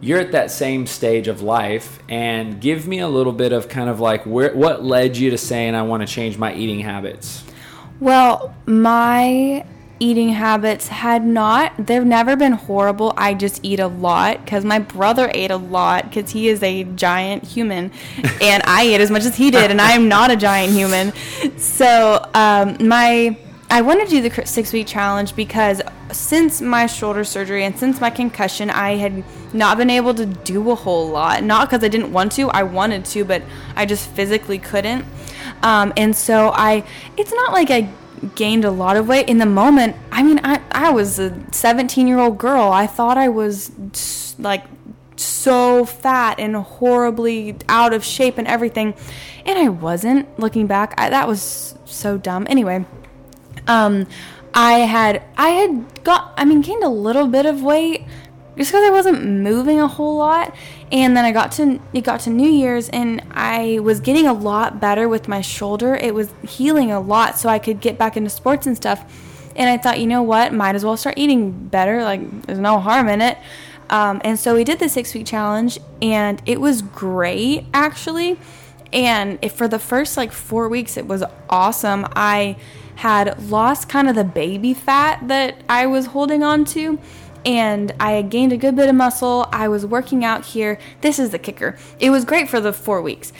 [0.00, 3.90] You're at that same stage of life, and give me a little bit of kind
[3.90, 7.44] of like where what led you to saying I want to change my eating habits.
[8.00, 9.64] Well, my
[10.00, 13.12] eating habits had not, they've never been horrible.
[13.18, 16.84] I just eat a lot because my brother ate a lot because he is a
[16.84, 17.92] giant human
[18.40, 21.12] and I ate as much as he did and I am not a giant human.
[21.58, 23.36] So, um, my,
[23.70, 25.80] I wanted to do the six week challenge because
[26.10, 29.22] since my shoulder surgery and since my concussion, I had
[29.54, 31.44] not been able to do a whole lot.
[31.44, 33.42] Not because I didn't want to, I wanted to, but
[33.76, 35.04] I just physically couldn't.
[35.62, 36.84] Um, and so I,
[37.16, 37.88] it's not like I
[38.34, 39.94] gained a lot of weight in the moment.
[40.10, 42.72] I mean, I, I was a 17 year old girl.
[42.72, 43.70] I thought I was
[44.38, 44.64] like
[45.14, 48.94] so fat and horribly out of shape and everything.
[49.46, 50.94] And I wasn't looking back.
[50.98, 52.46] I, that was so dumb.
[52.50, 52.84] Anyway,
[53.66, 54.06] um,
[54.54, 58.04] I had I had got I mean gained a little bit of weight
[58.56, 60.54] just because I wasn't moving a whole lot,
[60.90, 64.32] and then I got to it got to New Year's and I was getting a
[64.32, 65.94] lot better with my shoulder.
[65.94, 69.04] It was healing a lot, so I could get back into sports and stuff.
[69.56, 72.02] And I thought, you know what, might as well start eating better.
[72.02, 73.38] Like there's no harm in it.
[73.88, 78.38] Um, and so we did the six week challenge, and it was great actually.
[78.92, 82.06] And for the first like four weeks, it was awesome.
[82.16, 82.56] I
[83.00, 86.98] had lost kind of the baby fat that I was holding on to,
[87.46, 89.48] and I had gained a good bit of muscle.
[89.50, 90.78] I was working out here.
[91.00, 91.78] This is the kicker.
[91.98, 93.32] It was great for the four weeks,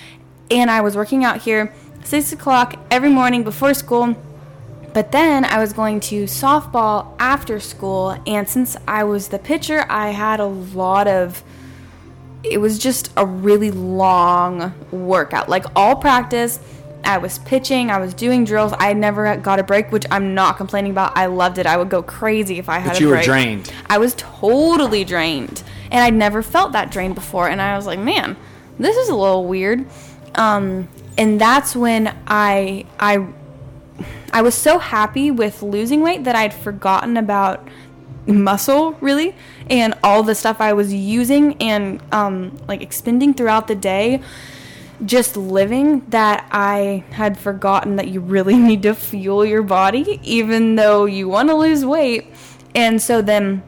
[0.51, 4.17] and I was working out here six o'clock every morning before school.
[4.95, 9.85] But then I was going to softball after school, and since I was the pitcher,
[9.91, 11.45] I had a lot of.
[12.43, 15.51] It was just a really long workout.
[15.51, 16.59] Like all practice,
[17.05, 18.73] I was pitching, I was doing drills.
[18.79, 21.17] I never got a break, which I'm not complaining about.
[21.17, 21.67] I loved it.
[21.67, 23.27] I would go crazy if I had But a you were break.
[23.27, 23.73] drained.
[23.89, 27.49] I was totally drained, and I'd never felt that drained before.
[27.49, 28.37] And I was like, man,
[28.79, 29.87] this is a little weird.
[30.35, 33.27] Um, and that's when I I
[34.33, 37.67] I was so happy with losing weight that I'd forgotten about
[38.27, 39.35] muscle really
[39.69, 44.21] and all the stuff I was using and um, like expending throughout the day.
[45.05, 50.77] Just living that I had forgotten that you really need to fuel your body, even
[50.77, 52.27] though you want to lose weight.
[52.75, 53.63] And so then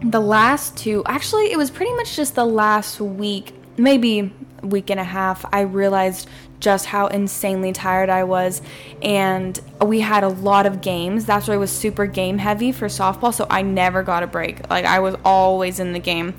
[0.00, 5.00] the last two, actually, it was pretty much just the last week, maybe week and
[5.00, 6.28] a half, I realized
[6.60, 8.62] just how insanely tired I was.
[9.02, 11.24] And we had a lot of games.
[11.24, 13.32] That's why I was super game heavy for softball.
[13.32, 14.68] So I never got a break.
[14.68, 16.34] Like I was always in the game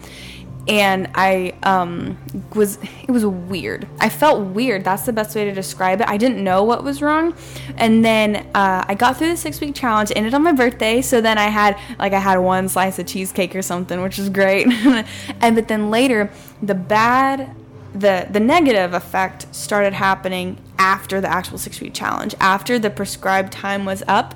[0.69, 2.17] and I um,
[2.53, 3.88] was it was weird.
[3.99, 4.84] I felt weird.
[4.84, 6.08] That's the best way to describe it.
[6.08, 7.36] I didn't know what was wrong,
[7.77, 10.13] and then uh, I got through the six week challenge.
[10.15, 13.55] Ended on my birthday, so then I had like I had one slice of cheesecake
[13.55, 14.67] or something, which was great.
[15.41, 17.55] and but then later, the bad,
[17.93, 22.36] the the negative effect started happening after the actual six week challenge.
[22.39, 24.36] After the prescribed time was up,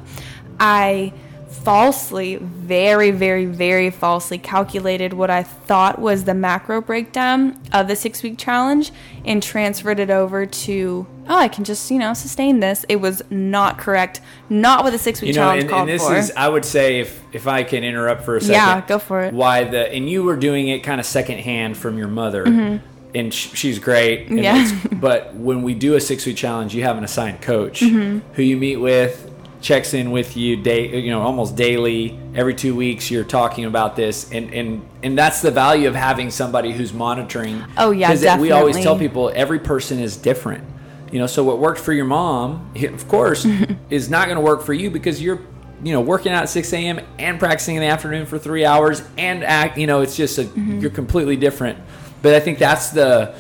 [0.60, 1.14] I
[1.54, 7.96] falsely, very, very, very falsely calculated what I thought was the macro breakdown of the
[7.96, 8.92] six week challenge
[9.24, 12.86] and transferred it over to, oh, I can just, you know, sustain this.
[12.90, 14.20] It was not correct.
[14.50, 16.16] Not what the six week you know, challenge and, called and this for.
[16.16, 18.56] Is, I would say, if, if I can interrupt for a second.
[18.56, 19.34] Yeah, go for it.
[19.34, 22.46] Why the, and you were doing it kind of secondhand from your mother.
[22.46, 24.30] Mm-hmm and she's great.
[24.30, 24.80] And yeah.
[24.94, 28.28] but when we do a six week challenge, you have an assigned coach mm-hmm.
[28.34, 29.33] who you meet with
[29.64, 33.96] checks in with you day you know almost daily every two weeks you're talking about
[33.96, 34.32] this.
[34.32, 37.64] And and and that's the value of having somebody who's monitoring.
[37.78, 40.64] Oh yeah because we always tell people every person is different.
[41.12, 43.48] You know so what worked for your mom of course
[43.90, 45.40] is not going to work for you because you're
[45.82, 49.02] you know working out at 6 a.m and practicing in the afternoon for three hours
[49.18, 50.80] and act you know it's just a mm-hmm.
[50.80, 51.80] you're completely different.
[52.22, 53.36] But i think that's the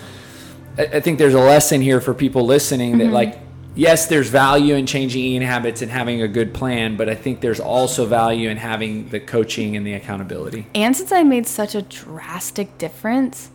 [0.77, 3.13] i think there's a lesson here for people listening that mm-hmm.
[3.13, 3.39] like
[3.75, 7.41] yes, there's value in changing eating habits and having a good plan, but I think
[7.41, 10.67] there's also value in having the coaching and the accountability.
[10.75, 13.49] And since I made such a drastic difference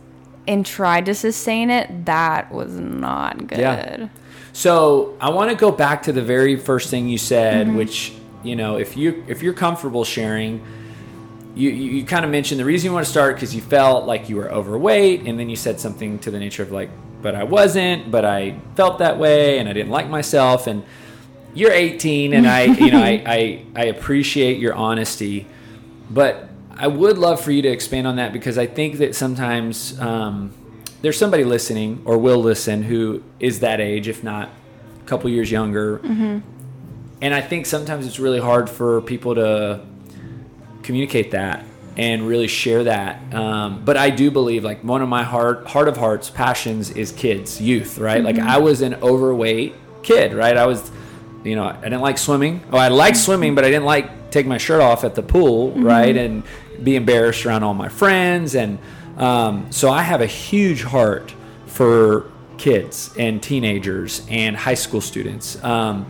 [0.47, 3.59] and tried to sustain it, that was not good.
[3.59, 4.09] Yeah.
[4.51, 7.77] So I want to go back to the very first thing you said, mm-hmm.
[7.77, 10.65] which you know, if you if you're comfortable sharing.
[11.55, 14.05] You, you, you kind of mentioned the reason you want to start because you felt
[14.05, 16.89] like you were overweight, and then you said something to the nature of like,
[17.21, 20.67] but I wasn't, but I felt that way and I didn't like myself.
[20.67, 20.83] And
[21.53, 25.47] you're 18 and I, you know, I, I, I appreciate your honesty,
[26.09, 29.99] but I would love for you to expand on that because I think that sometimes
[29.99, 30.53] um,
[31.01, 34.49] there's somebody listening or will listen who is that age, if not
[35.01, 35.99] a couple years younger.
[35.99, 36.39] Mm-hmm.
[37.21, 39.85] And I think sometimes it's really hard for people to
[40.83, 41.65] communicate that
[41.99, 43.33] and really share that.
[43.33, 47.11] Um, but I do believe like one of my heart heart of hearts passions is
[47.11, 48.23] kids, youth, right?
[48.23, 48.37] Mm-hmm.
[48.37, 50.55] Like I was an overweight kid, right?
[50.55, 50.89] I was,
[51.43, 52.63] you know, I didn't like swimming.
[52.71, 55.71] Oh, I liked swimming, but I didn't like take my shirt off at the pool,
[55.71, 55.83] mm-hmm.
[55.83, 56.15] right?
[56.15, 56.43] And
[56.81, 58.79] be embarrassed around all my friends, and
[59.17, 61.33] um, so I have a huge heart
[61.65, 65.61] for kids and teenagers and high school students.
[65.61, 66.05] Um,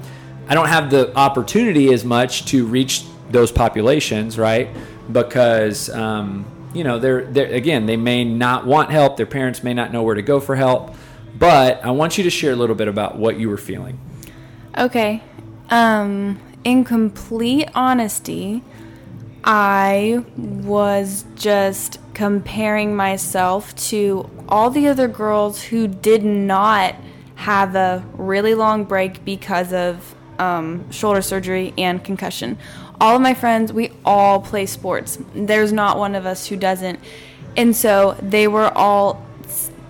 [0.47, 4.69] I don't have the opportunity as much to reach those populations, right?
[5.11, 9.17] Because um, you know they're, they're again they may not want help.
[9.17, 10.95] Their parents may not know where to go for help.
[11.37, 13.99] But i want you to share a little bit about what you were feeling.
[14.77, 15.21] Okay.
[15.69, 18.61] Um, in complete honesty
[19.43, 26.93] i was just comparing myself to all the other girls who did not
[27.35, 32.57] have a really long break because of um, shoulder surgery and concussion
[33.01, 35.17] all of my friends, we all play sports.
[35.33, 36.99] There's not one of us who doesn't.
[37.55, 39.25] And so they were all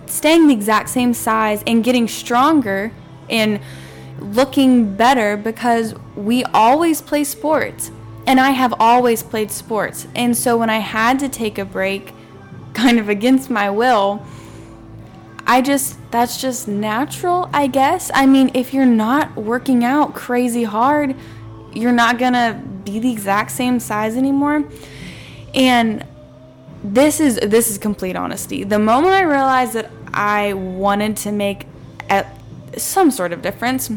[0.06, 2.92] staying the exact same size and getting stronger
[3.28, 3.60] and
[4.18, 7.90] looking better because we always play sports.
[8.26, 10.06] And I have always played sports.
[10.14, 12.12] And so when I had to take a break,
[12.74, 14.24] kind of against my will,
[15.46, 18.10] I just, that's just natural, I guess.
[18.14, 21.16] I mean, if you're not working out crazy hard,
[21.72, 24.64] you're not gonna be the exact same size anymore.
[25.54, 26.06] And
[26.82, 28.64] this is this is complete honesty.
[28.64, 31.66] The moment I realized that I wanted to make
[32.76, 33.90] some sort of difference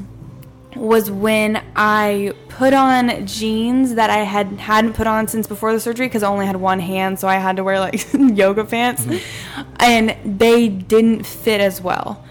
[0.75, 5.79] was when I put on jeans that I had hadn't put on since before the
[5.79, 9.05] surgery because I only had one hand, so I had to wear like yoga pants,
[9.05, 9.73] mm-hmm.
[9.79, 12.23] and they didn't fit as well.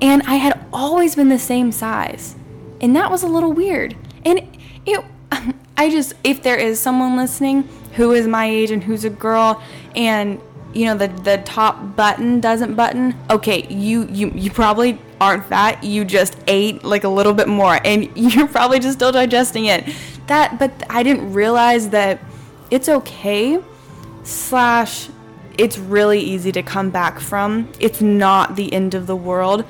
[0.00, 2.36] And I had always been the same size,
[2.80, 3.96] and that was a little weird.
[4.24, 4.53] And
[4.86, 5.04] it
[5.76, 9.62] I just if there is someone listening who is my age and who's a girl
[9.94, 10.40] and
[10.72, 15.82] you know the the top button doesn't button okay you you you probably aren't fat.
[15.82, 19.84] You just ate like a little bit more and you're probably just still digesting it.
[20.26, 22.18] That but i didn't realize that
[22.70, 23.62] it's okay
[24.22, 25.08] slash
[25.58, 27.70] it's really easy to come back from.
[27.78, 29.64] It's not the end of the world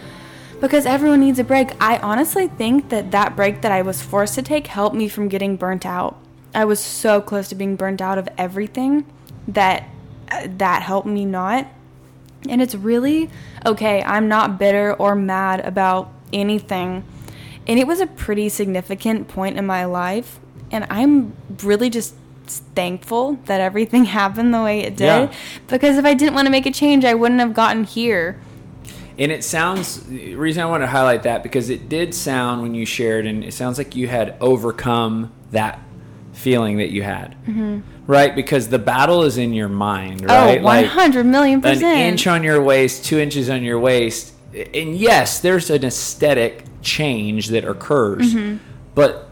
[0.61, 1.71] because everyone needs a break.
[1.81, 5.29] I honestly think that that break that I was forced to take helped me from
[5.29, 6.19] getting burnt out.
[6.55, 9.05] I was so close to being burnt out of everything
[9.49, 9.89] that
[10.31, 11.67] uh, that helped me not.
[12.49, 13.31] And it's really
[13.65, 14.03] okay.
[14.03, 17.05] I'm not bitter or mad about anything.
[17.67, 20.39] And it was a pretty significant point in my life.
[20.71, 22.15] And I'm really just
[22.47, 25.05] thankful that everything happened the way it did.
[25.05, 25.33] Yeah.
[25.67, 28.41] Because if I didn't want to make a change, I wouldn't have gotten here.
[29.19, 32.75] And it sounds the reason I want to highlight that because it did sound when
[32.75, 35.81] you shared, and it sounds like you had overcome that
[36.33, 37.81] feeling that you had, mm-hmm.
[38.07, 38.35] right?
[38.35, 40.59] Because the battle is in your mind, right?
[40.61, 41.85] Oh, 100 million percent.
[41.85, 46.65] An inch on your waist, two inches on your waist, and yes, there's an aesthetic
[46.83, 48.57] change that occurs, Mm-hmm.
[48.95, 49.31] but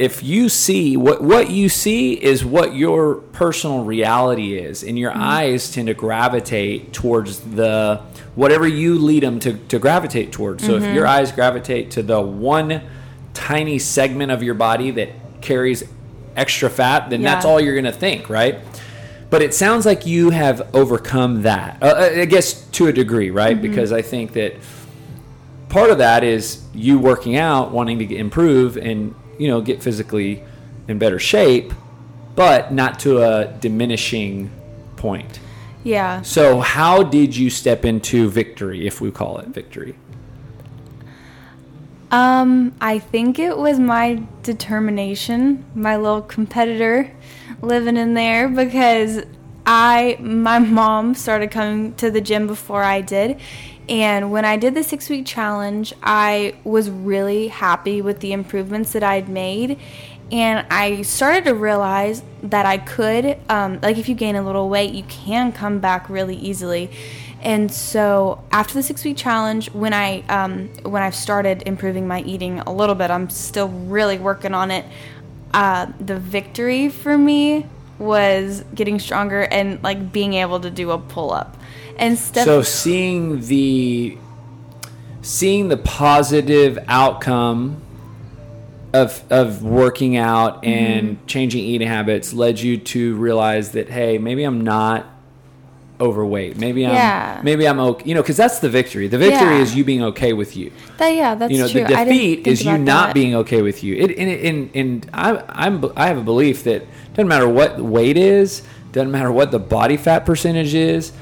[0.00, 5.10] if you see what what you see is what your personal reality is and your
[5.10, 5.20] mm-hmm.
[5.22, 8.00] eyes tend to gravitate towards the
[8.34, 10.64] whatever you lead them to, to gravitate towards.
[10.64, 10.94] So if mm-hmm.
[10.94, 12.80] your eyes gravitate to the one
[13.34, 15.10] tiny segment of your body that
[15.42, 15.84] carries
[16.34, 18.58] extra fat then that's all you're going to think right?
[19.28, 23.30] But it sounds like you have overcome that uh, uh i guess to a degree
[23.30, 23.52] right?
[23.52, 23.68] Mm-hmm.
[23.68, 24.54] Because i think that
[25.68, 30.44] part of that is you working out, wanting to improve and you know get physically
[30.86, 31.72] in better shape,
[32.36, 34.50] but not to a diminishing
[34.96, 35.40] point.
[35.82, 36.20] Yeah.
[36.22, 39.96] So how did you step into victory, if we call it victory?
[42.10, 47.10] Um, I think it was my determination, my little competitor
[47.62, 49.22] living in there because
[49.64, 53.40] I my mom started coming to the gym before I did.
[53.90, 59.02] And when I did the 6-week challenge, I was really happy with the improvements that
[59.02, 59.80] I'd made.
[60.30, 64.68] And I started to realize that I could, um, like, if you gain a little
[64.68, 66.88] weight, you can come back really easily.
[67.42, 72.20] And so after the six week challenge, when I um, when I've started improving my
[72.22, 74.84] eating a little bit, I'm still really working on it.
[75.52, 77.66] Uh, the victory for me
[77.98, 81.56] was getting stronger and like being able to do a pull up
[82.00, 82.18] and.
[82.18, 84.16] So seeing the
[85.22, 87.80] seeing the positive outcome
[88.92, 91.26] of of working out and Mm-hmm.
[91.26, 95.06] changing eating habits led you to realize that hey, maybe I'm not
[96.00, 96.56] overweight.
[96.56, 97.40] Maybe I'm Yeah.
[97.44, 98.08] maybe I'm okay.
[98.08, 99.06] You know, because that's the victory.
[99.06, 99.62] The victory Yeah.
[99.62, 100.72] is you being okay with you.
[100.96, 101.82] that, yeah, that's you know, true.
[101.84, 103.14] the defeat is you not that.
[103.14, 103.96] being okay with you.
[103.96, 108.16] It, and, and, and I, I'm, I have a belief that doesn't matter what weight
[108.16, 111.12] is, doesn't matter what the body fat percentage is,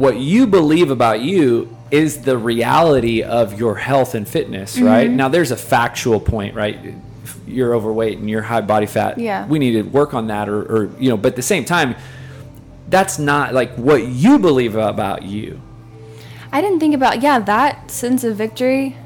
[0.00, 4.86] what you believe about you is the reality of your health and fitness, Mm-hmm.
[4.86, 5.10] right?
[5.10, 6.78] Now, there's a factual point, right?
[7.46, 9.18] You're overweight and you're high body fat.
[9.18, 9.46] Yeah.
[9.46, 11.96] We need to work on that, or, or you know, but at the same time,
[12.88, 15.60] that's not like what you believe about you.
[16.50, 18.96] I didn't think about yeah that sense of victory.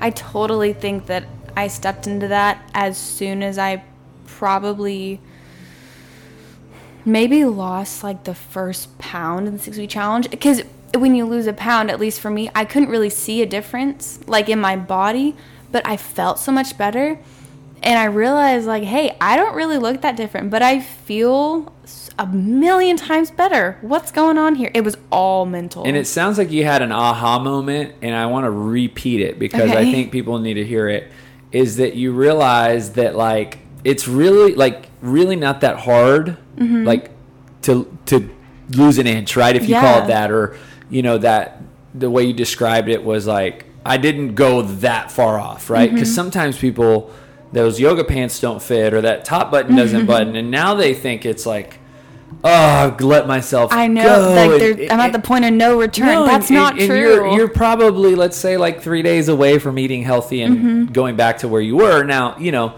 [0.00, 1.24] I totally think that
[1.56, 3.82] I stepped into that as soon as I
[4.26, 5.20] probably
[7.04, 10.62] maybe lost like the first pound in the six week challenge because
[10.94, 14.18] when you lose a pound at least for me i couldn't really see a difference
[14.26, 15.36] like in my body
[15.70, 17.18] but i felt so much better.
[17.82, 21.72] And i realized like hey i don't really look that different but i feel
[22.20, 23.78] a million times better.
[23.80, 24.70] What's going on here?
[24.74, 25.84] It was all mental.
[25.84, 29.38] And it sounds like you had an aha moment, and I want to repeat it
[29.38, 31.10] because I think people need to hear it.
[31.50, 36.84] Is that you realize that like it's really like really not that hard, Mm-hmm.
[36.84, 37.10] like
[37.62, 38.28] to to
[38.70, 39.56] lose an inch, right?
[39.56, 40.56] If you call it that, or
[40.90, 41.62] you know that
[41.94, 45.88] the way you described it was like I didn't go that far off, right?
[45.88, 45.94] Mm-hmm.
[45.96, 47.10] Because sometimes people
[47.52, 49.76] those yoga pants don't fit or that top button Mm-hmm.
[49.78, 51.78] doesn't button, and now they think it's like.
[52.44, 53.70] Oh, let myself.
[53.72, 56.48] i know go," like and- they're, i'm at the point of no return no, that's
[56.48, 59.78] and- not and- and true You're, you're probably, let's say, like three days away from
[59.78, 60.92] eating healthy and Mm-hmm.
[60.92, 62.02] going back to where you were.
[62.04, 62.74] Now, you know,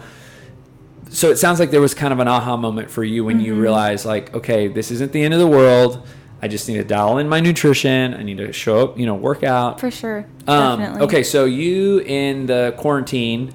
[1.13, 3.47] so it sounds like there was kind of an aha moment for you when Mm-hmm.
[3.47, 6.07] you realized, like, okay, this isn't the end of the world.
[6.45, 8.15] I just need to dial in my nutrition.
[8.15, 9.79] I need to show up, you know, work out.
[9.79, 13.53] for sure Um, definitely okay, so you in the quarantine,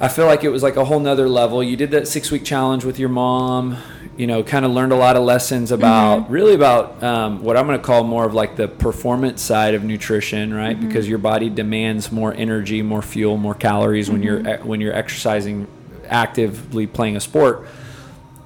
[0.00, 1.62] I feel like it was like a whole nother level.
[1.62, 3.76] You did that six week challenge with your mom.
[4.16, 7.66] You know, kind of learned a lot of lessons about really about um, what I'm
[7.66, 10.78] going to call more of like the performance side of nutrition, right?
[10.78, 14.92] Because your body demands more energy, more fuel, more calories when you're e- when you're
[14.92, 15.66] exercising,
[16.08, 17.66] actively playing a sport.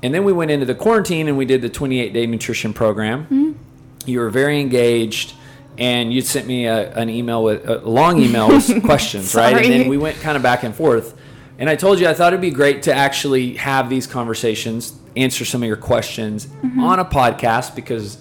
[0.02, 3.58] And then we went into the quarantine and we did the 28 day nutrition program
[4.04, 5.34] you were very engaged
[5.78, 9.64] and you sent me a, an email with a long email with questions right and
[9.72, 11.18] then we went kind of back and forth
[11.58, 15.44] and i told you i thought it'd be great to actually have these conversations answer
[15.44, 16.80] some of your questions Mm-hmm.
[16.80, 18.18] on a podcast because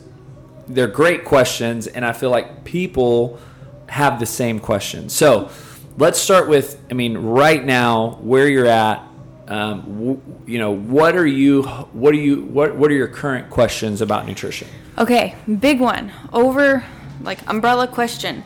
[0.67, 3.39] they're great questions, and I feel like people
[3.88, 5.13] have the same questions.
[5.13, 5.49] So
[5.97, 9.03] let's start with, I mean, right now where you're at.
[9.47, 11.63] Um, w- you know, what are you?
[11.63, 12.43] What are you?
[12.43, 14.67] What What are your current questions about nutrition?
[14.97, 16.11] Okay, big one.
[16.33, 16.83] Over
[17.21, 18.43] like umbrella question.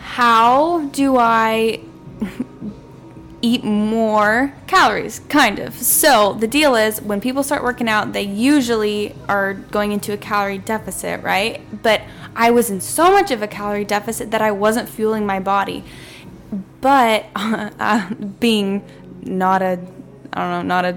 [0.00, 1.80] How do I
[3.42, 5.20] eat more calories?
[5.28, 5.74] Kind of.
[5.74, 10.16] So, the deal is when people start working out, they usually are going into a
[10.16, 11.60] calorie deficit, right?
[11.82, 12.02] But
[12.34, 15.84] I was in so much of a calorie deficit that I wasn't fueling my body.
[16.80, 18.10] But uh,
[18.40, 18.84] being
[19.22, 19.78] not a
[20.32, 20.96] I don't know, not a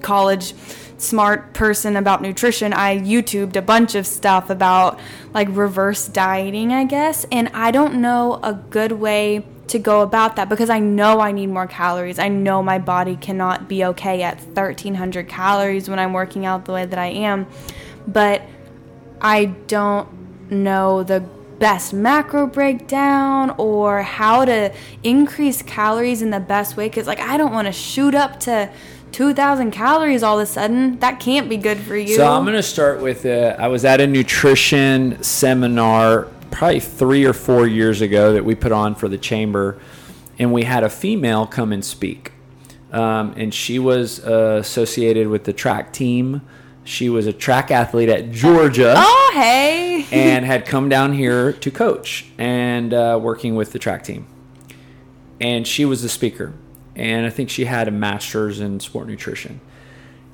[0.00, 0.54] college
[0.98, 4.98] smart person about nutrition, I YouTubed a bunch of stuff about
[5.32, 7.24] like reverse dieting, I guess.
[7.30, 11.30] And I don't know a good way to go about that because I know I
[11.32, 12.18] need more calories.
[12.18, 16.72] I know my body cannot be okay at 1300 calories when I'm working out the
[16.72, 17.46] way that I am.
[18.06, 18.42] But
[19.20, 21.28] I don't know the
[21.58, 27.36] best macro breakdown or how to increase calories in the best way because like i
[27.36, 28.70] don't want to shoot up to
[29.12, 32.56] 2000 calories all of a sudden that can't be good for you So I'm going
[32.56, 33.24] to start with.
[33.24, 38.54] Uh, I was at a nutrition seminar probably three or four years ago that we
[38.54, 39.78] put on for the chamber,
[40.38, 42.32] and we had a female come and speak,
[42.92, 46.42] um, and she was uh, associated with the track team.
[46.88, 48.94] She was a track athlete at Georgia.
[48.96, 54.04] oh hey and had come down here to coach and uh, working with the track
[54.04, 54.26] team.
[55.38, 56.54] And she was the speaker,
[56.96, 59.60] and I think she had a master's in sport nutrition.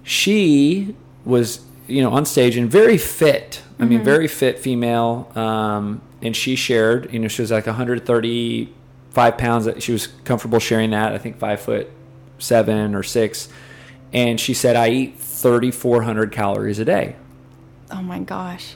[0.05, 0.95] She
[1.25, 3.63] was, you know, on stage and very fit.
[3.81, 5.31] I mean, very fit female.
[5.35, 9.65] Um, and she shared, you know, she was like 135 pounds.
[9.65, 11.13] That she was comfortable sharing that.
[11.13, 11.91] I think five foot
[12.39, 13.49] seven or six.
[14.13, 17.17] And she said, I eat 3,400 calories a day.
[17.91, 18.75] oh my gosh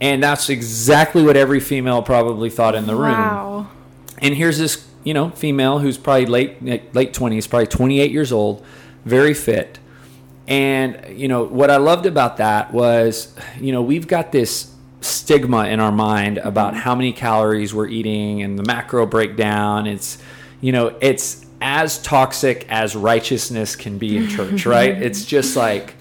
[0.00, 3.12] And that's exactly what every female probably thought in the room.
[3.12, 3.68] wow
[4.20, 6.62] And here's this, you know, female who's probably late
[6.92, 8.64] late 20s, probably 28 years old,
[9.04, 9.78] very fit.
[10.48, 15.66] And you know, what I loved about that was, you know, we've got this stigma
[15.66, 19.86] in our mind about how many calories we're eating and the macro breakdown.
[19.86, 20.18] It's,
[20.60, 25.00] you know, it's as toxic as righteousness can be in church, right?
[25.08, 25.94] It's just like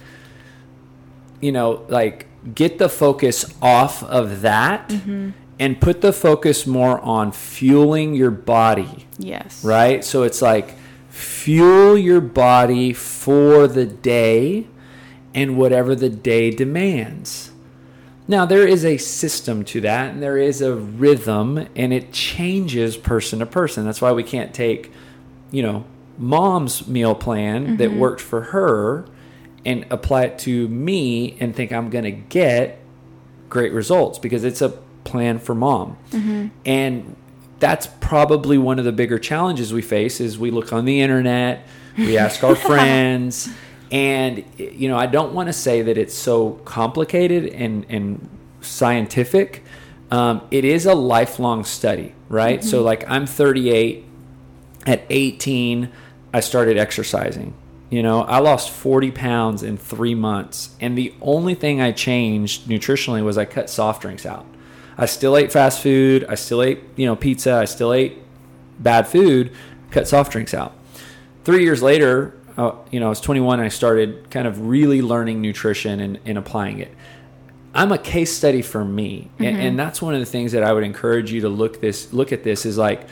[1.41, 5.31] you know, like get the focus off of that mm-hmm.
[5.59, 10.03] and put the focus more on fueling your body, yes right?
[10.03, 10.75] So it's like
[11.09, 14.67] fuel your body for the day
[15.33, 17.51] and whatever the day demands.
[18.27, 22.97] Now, there is a system to that and there is a rhythm and it changes
[22.97, 23.85] person to person.
[23.85, 24.91] That's why we can't take,
[25.49, 25.85] you know,
[26.17, 27.99] mom's meal plan that mm-hmm.
[27.99, 29.05] worked for her
[29.65, 32.79] and apply it to me and think I'm going to get
[33.49, 34.69] great results because it's a
[35.03, 35.97] plan for mom.
[36.65, 37.15] And
[37.59, 41.67] that's probably one of the bigger challenges we face is we look on the internet,
[41.97, 43.49] we ask our friends,
[43.91, 48.29] and you know, I don't want to say that it's so complicated and and
[48.61, 49.63] scientific.
[50.11, 52.63] Um, it is a lifelong study, right?
[52.63, 54.05] So like I'm 38
[54.87, 55.91] at 18
[56.33, 57.53] i started exercising
[57.89, 62.67] you know i lost 40 pounds in three months and the only thing i changed
[62.67, 64.45] nutritionally was i cut soft drinks out.
[64.97, 68.17] I still ate fast food i still ate you know pizza i still ate
[68.79, 69.51] bad food
[69.91, 70.75] cut soft drinks out.
[71.43, 75.01] Three years later uh, you know i was 21 and i started kind of really
[75.01, 76.93] learning nutrition and, and applying it.
[77.77, 80.73] I'm a case study for me, and, and that's one of the things that I
[80.73, 83.07] would encourage you to look this look at this is like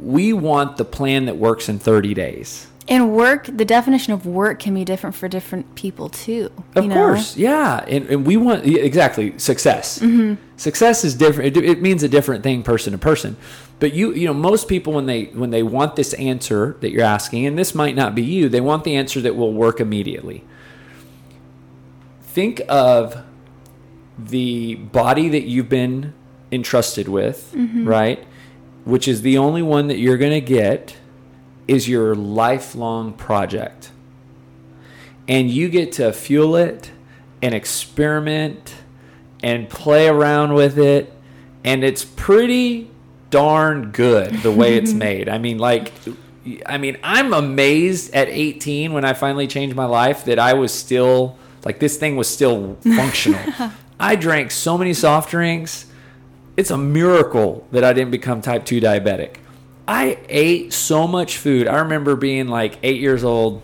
[0.00, 2.66] we want the plan that works in 30 days.
[2.90, 6.90] And work the definition of work can be different for different people too Of you
[6.90, 6.96] know?
[6.96, 10.00] course, yeah, and, and we want exactly success.
[10.00, 10.44] Mm-hmm.
[10.56, 11.56] Success is different.
[11.56, 13.36] It, it means a different thing person to person.
[13.78, 17.04] But you, you know, most people when they when they want this answer that you're
[17.04, 20.44] asking, and this might not be you, they want the answer that will work immediately.
[22.22, 23.24] Think of
[24.18, 26.12] the body that you've been
[26.52, 27.88] entrusted with, mm-hmm.
[27.88, 28.26] right?
[28.84, 30.96] Which is the only one that you're going to get
[31.70, 33.92] is your lifelong project.
[35.28, 36.90] And you get to fuel it
[37.40, 38.74] and experiment
[39.40, 41.12] and play around with it.
[41.62, 42.90] And it's pretty
[43.30, 45.28] darn good the way it's made.
[45.28, 45.92] I mean, like,
[46.66, 50.74] I mean, I'm amazed at 18 when I finally changed my life that I was
[50.74, 53.40] still, like, this thing was still functional.
[54.00, 55.86] I drank so many soft drinks.
[56.56, 59.36] It's a miracle that I didn't become type 2 diabetic.
[59.90, 61.66] I ate so much food.
[61.66, 63.62] I remember being like eight years old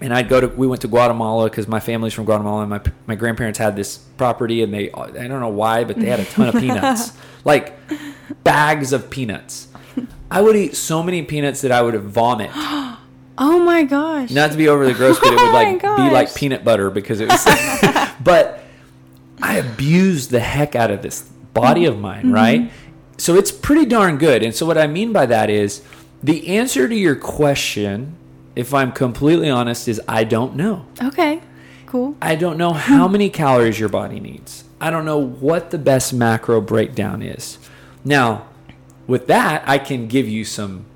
[0.00, 2.80] and I'd go to we went to Guatemala because my family's from Guatemala and my
[3.06, 6.24] my grandparents had this property and they I don't know why but they had a
[6.24, 7.12] ton of peanuts
[7.44, 7.78] like
[8.42, 9.68] bags of peanuts.
[10.30, 12.50] I would eat so many peanuts that I would vomit.
[13.38, 14.30] Oh my gosh.
[14.30, 17.18] Not to be overly gross, but it would Oh like be like peanut butter because
[17.18, 17.42] it was.
[18.22, 18.62] but
[19.40, 21.22] I abused the heck out of this
[21.54, 22.32] body of mine, Mm-hmm.
[22.34, 22.70] right?
[23.18, 24.42] So it's pretty darn good.
[24.42, 25.82] And so what I mean by that is
[26.22, 28.16] the answer to your question,
[28.56, 30.86] if I'm completely honest, is I don't know.
[31.02, 31.40] Okay.
[31.86, 32.16] Cool.
[32.22, 34.64] I don't know how many calories your body needs.
[34.80, 37.58] I don't know what the best macro breakdown is.
[38.04, 38.48] Now,
[39.06, 40.86] with that, I can give you some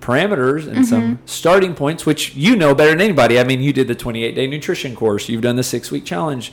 [0.00, 1.26] parameters and some mm-hmm.
[1.26, 3.40] starting points, which you know better than anybody.
[3.40, 6.52] I mean, you did the 28 day nutrition course, you've done the six week challenge.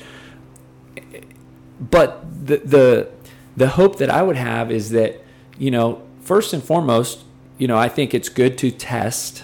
[1.79, 3.09] But the, the,
[3.55, 5.21] the hope that I would have is that,
[5.57, 7.23] you know, first and foremost,
[7.57, 9.43] you know, I think it's good to test,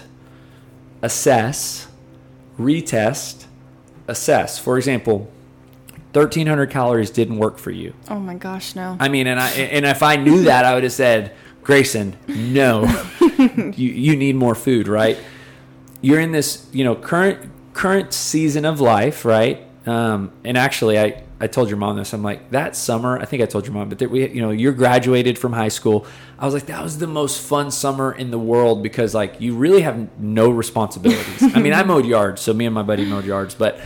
[1.02, 1.88] assess,
[2.58, 3.46] retest,
[4.08, 4.58] assess.
[4.58, 5.30] For example,
[6.12, 7.94] 1300 calories didn't work for you.
[8.08, 8.96] Oh my gosh, no.
[8.98, 12.84] I mean, and I and if I knew that, I would have said, Grayson, no,
[13.38, 15.18] you you need more food, right?
[16.00, 19.64] You're in this, you know, current current season of life, right?
[19.86, 22.12] Um, and actually, I I told your mom this.
[22.12, 23.18] I'm like that summer.
[23.18, 25.68] I think I told your mom, but that we, you know, you're graduated from high
[25.68, 26.06] school.
[26.38, 29.54] I was like, that was the most fun summer in the world because like you
[29.54, 31.42] really have no responsibilities.
[31.54, 33.80] I mean, I mowed yards, so me and my buddy mowed yards, but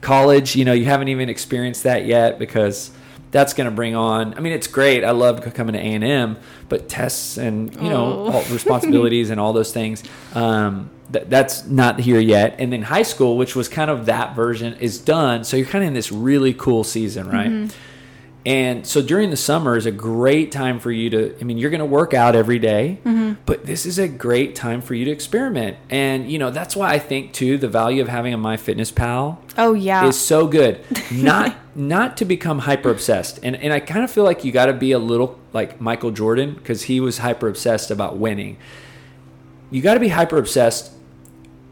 [0.00, 2.90] college, you know, you haven't even experienced that yet because
[3.32, 4.34] that's going to bring on.
[4.34, 5.02] I mean, it's great.
[5.04, 6.36] I love coming to A and M,
[6.68, 8.32] but tests and you know Oh.
[8.32, 10.04] all responsibilities and all those things.
[10.34, 12.56] Um, th- that's not here yet.
[12.60, 15.42] And then high school, which was kind of that version, is done.
[15.44, 17.74] So you're kind of in this really cool season, right?
[18.44, 21.70] And so during the summer is a great time for you to, I mean, you're
[21.70, 23.34] going to work out every day, mm-hmm.
[23.46, 25.76] but this is a great time for you to experiment.
[25.90, 29.74] And, you know, that's why I think too, the value of having a MyFitnessPal Oh
[29.74, 30.06] yeah.
[30.06, 30.84] is so good.
[31.12, 33.38] Not, not to become hyper obsessed.
[33.42, 36.10] And, and I kind of feel like you got to be a little like Michael
[36.10, 38.56] Jordan because he was hyper obsessed about winning.
[39.70, 40.92] You got to be hyper obsessed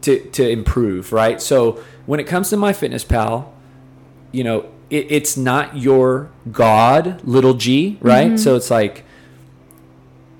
[0.01, 1.41] to, to improve, right?
[1.41, 3.47] So when it comes to MyFitnessPal,
[4.31, 8.39] you know, it, it's not your God, little g, right?
[8.39, 9.03] So it's like,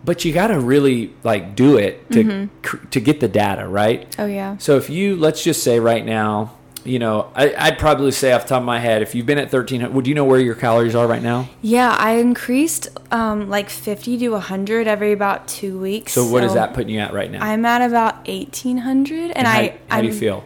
[0.04, 4.14] but you got to really like do it to cr- to get the data, right?
[4.20, 4.58] oh yeah.
[4.58, 8.43] So if you let's just say right now, you know, I, I'd probably say off
[8.43, 10.56] the top of my head, if you've been at thirteen, would you know where your
[10.56, 11.47] calories are right now?
[11.62, 16.14] Yeah, I increased um like 50 to 100 every about 2 weeks.
[16.14, 17.43] So what is that putting you at right now?
[17.43, 20.43] I'm at about 1800 and, And how, I how I'm, do you feel?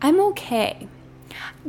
[0.00, 0.88] I'm okay.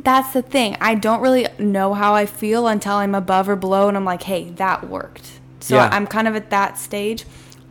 [0.02, 0.76] That's the thing.
[0.80, 4.22] I don't really know how I feel until I'm above or below and I'm like,
[4.22, 5.88] "Hey, that worked." So Yeah.
[5.92, 7.24] I'm kind of at that stage.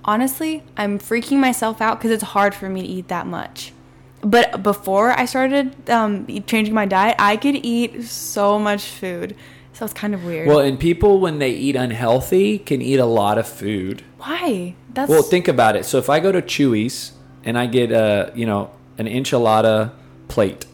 [0.05, 3.73] Honestly, I'm freaking myself out cuz it's hard for me to eat that much.
[4.21, 9.35] But before I started um, changing my diet, I could eat so much food.
[9.73, 10.47] So it's kind of weird.
[10.47, 14.03] Well, and people when they eat unhealthy can eat a lot of food.
[14.17, 14.75] Why?
[14.93, 15.85] That's Well, think about it.
[15.85, 17.13] So if I go to Chuy's
[17.45, 19.91] and I get a you know an enchilada
[20.27, 20.65] plate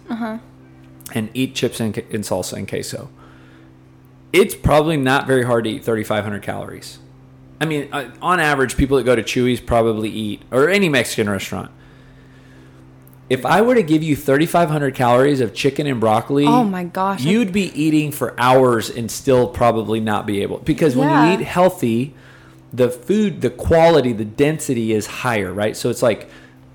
[1.16, 3.10] and eat chips and, and salsa and queso,
[4.34, 7.00] it's probably not very hard to eat 3,500 calories.
[7.60, 11.30] I mean, uh, on average, people that go to Chuy's probably eat or any Mexican
[11.30, 11.72] restaurant.
[13.30, 17.24] If I were to give you 3,500 calories of chicken and broccoli, Oh my gosh.
[17.24, 21.34] you'd be eating for hours and still probably not be able because when Yeah.
[21.34, 22.14] you eat healthy
[22.74, 26.30] the food the quality the density is higher right so it's like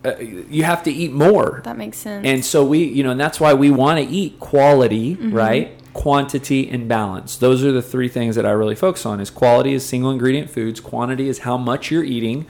[0.04, 1.60] uh, you have to eat more.
[1.64, 2.26] That makes sense.
[2.26, 5.32] and so we you know and that's why we want to eat quality Mm-hmm.
[5.32, 5.76] right?
[5.92, 7.36] Quantity and balance.
[7.36, 10.48] Those are the three things that i really focus on is quality is single ingredient
[10.48, 12.46] foods quantity is how much you're eating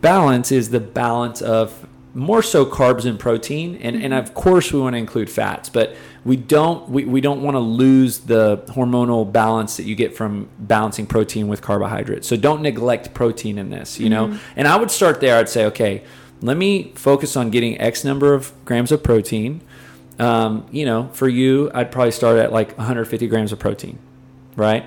[0.00, 4.80] balance is the balance of more so carbs and protein and, and of course we
[4.80, 5.94] want to include fats but
[6.24, 10.48] we don't we, we don't want to lose the hormonal balance that you get from
[10.58, 12.26] balancing protein with carbohydrates.
[12.26, 14.36] So don't neglect protein in this you know?
[14.56, 15.38] And i would start there.
[15.38, 16.02] I'd say okay
[16.40, 19.60] let me focus on getting x number of grams of protein
[20.18, 23.98] um, you know for you i'd probably start at like 150 grams of protein
[24.58, 24.84] right?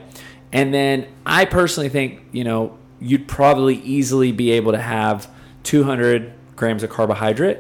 [0.51, 5.31] And then I personally think, you know, you'd probably easily be able to have
[5.63, 7.59] 200 grams of carbohydrate.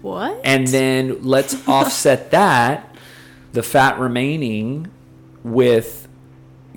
[0.00, 0.40] what?
[0.44, 2.96] And then let's offset that,
[3.52, 4.90] the fat remaining,
[5.42, 6.08] with,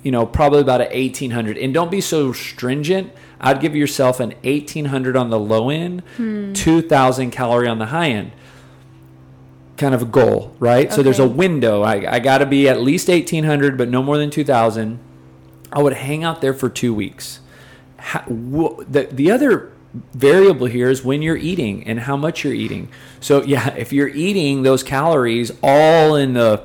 [0.02, 1.56] you know, probably about a 1800.
[1.56, 3.12] And don't be so stringent.
[3.40, 6.52] I'd give yourself an 1800 on the low end, hmm.
[6.52, 8.32] 2000 calorie on the high end.
[9.76, 10.92] Kind of a goal, right?
[10.92, 11.82] So there's a window.
[11.82, 14.98] I, I got to be at least 1800, but no more than 2000.
[15.72, 17.40] I would hang out there for two weeks.
[17.98, 19.72] Ha- wh- the, the other
[20.12, 22.88] variable here is when you're eating and how much you're eating.
[23.20, 26.62] So yeah, if you're eating those calories all in the,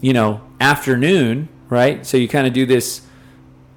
[0.00, 2.06] you know, afternoon, right?
[2.06, 3.00] So you kind of do this.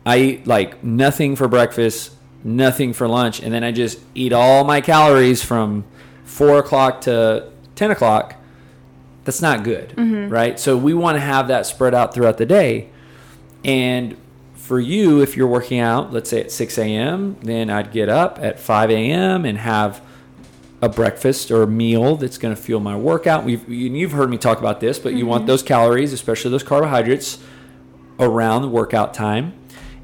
[0.06, 2.12] I eat like nothing for breakfast,
[2.48, 5.86] nothing for lunch, and then I just eat all my calories from
[6.24, 8.36] four o'clock to ten o'clock.
[9.24, 10.30] That's not good, mm-hmm.
[10.30, 10.60] right?
[10.60, 12.90] So we want to have that spread out throughout the day,
[13.66, 14.16] and
[14.68, 18.38] for you, if you're working out, let's say at 6 a.m., then I'd get up
[18.42, 19.46] at 5 a.m.
[19.46, 20.02] and have
[20.82, 23.46] a breakfast or a meal that's going to fuel my workout.
[23.46, 25.48] We've, you've heard me talk about this, but you want mm-hmm.
[25.48, 27.40] those calories, especially those carbohydrates,
[28.20, 29.54] around the workout time.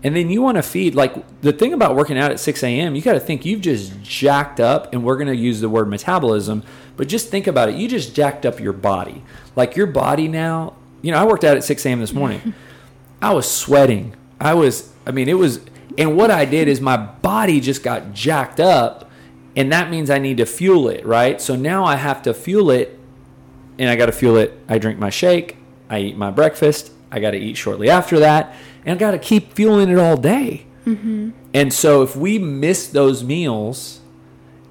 [0.04, 2.94] And then you want to feed, like the thing about working out at 6 a.m.,
[2.94, 5.88] you got to think you've just jacked up, and we're going to use the word
[5.88, 6.64] metabolism,
[6.98, 7.76] but just think about it.
[7.76, 9.24] You just jacked up your body.
[9.56, 12.00] Like your body now, you know, I worked out at 6 a.m.
[12.00, 12.54] this morning.
[13.22, 14.16] I was sweating.
[14.42, 15.62] I was, I mean, it was,
[15.98, 19.10] and what I did is my body just got jacked up,
[19.56, 21.40] and that means I need to fuel it, right?
[21.40, 23.00] So now I have to fuel it,
[23.80, 24.60] and I got to fuel it.
[24.68, 25.58] I drink my shake,
[25.90, 28.54] I eat my breakfast, I got to eat shortly after that,
[28.86, 30.66] and I got to keep fueling it all day.
[30.86, 31.30] Mm-hmm.
[31.54, 34.02] And so if we miss those meals,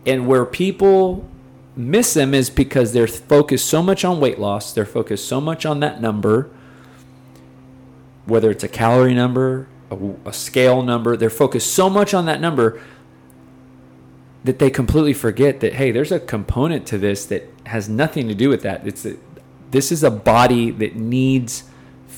[0.05, 1.26] and where people
[1.74, 5.64] miss them is because they're focused so much on weight loss, they're focused so much
[5.64, 6.51] on that number
[8.24, 12.40] whether it's a calorie number, a, a, scale number, they're focused so much on that
[12.40, 12.80] number
[14.45, 18.34] that they completely forget that hey, there's a component to this that has nothing to
[18.34, 18.86] do with that.
[18.86, 19.16] It's a,
[19.70, 21.64] this is a body that needs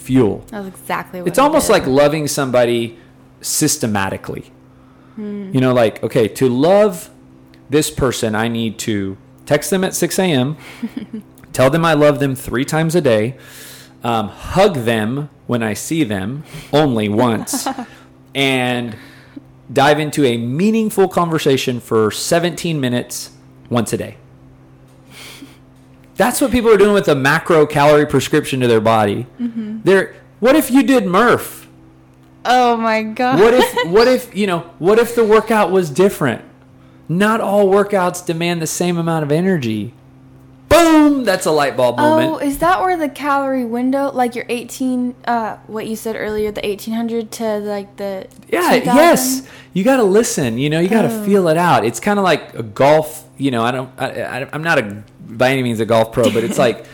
[0.05, 0.45] fuel.
[0.49, 1.73] That's exactly what It's almost did.
[1.75, 2.99] like loving somebody
[3.41, 4.51] systematically.
[5.17, 7.09] You know, like okay, to love
[7.71, 10.57] this person, I need to text them at 6 a.m.,
[11.53, 13.37] tell them I love them three times a day,
[14.03, 16.43] um, hug them when I see them
[16.73, 17.69] only once,
[18.35, 18.97] and
[19.73, 23.31] dive into a meaningful conversation for 17 minutes
[23.71, 24.17] once a day.
[26.17, 29.27] That's what people are doing with a macro calorie prescription to their body.
[29.41, 29.81] Mm-hmm.
[29.83, 31.69] They're what if you did Murph?
[32.45, 33.41] Oh my god.
[33.41, 36.43] What if what if, you know, what if the workout was different?
[37.09, 39.95] Not all workouts demand the same amount of energy.
[40.69, 42.31] Boom, that's a light bulb moment.
[42.33, 46.51] Oh, is that where the calorie window, like your 18, uh, what you said earlier,
[46.51, 48.85] the 1800 to like the Yeah, 2000?
[48.97, 49.43] yes.
[49.73, 50.59] You got to listen.
[50.59, 51.25] You know, you got to Oh.
[51.25, 51.85] feel it out.
[51.85, 53.25] It's kind of like a golf.
[53.37, 53.91] You know, I don't.
[53.99, 56.87] I, I, I'm not a by any means a golf pro, but it's like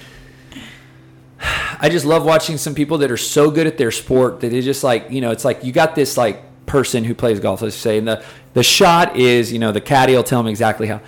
[1.80, 4.60] I just love watching some people that are so good at their sport that they
[4.60, 5.30] just like you know.
[5.30, 7.62] It's like you got this like person who plays golf.
[7.62, 8.22] Let's say, and the
[8.54, 11.00] the shot is you know the caddy will tell them exactly how,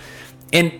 [0.52, 0.72] and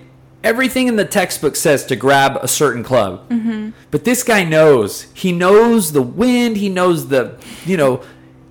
[0.45, 3.29] everything in the textbook says to grab a certain club.
[3.29, 3.71] Mm-hmm.
[3.91, 5.03] But this guy knows.
[5.15, 6.57] He knows the wind.
[6.57, 8.03] He knows the, you know,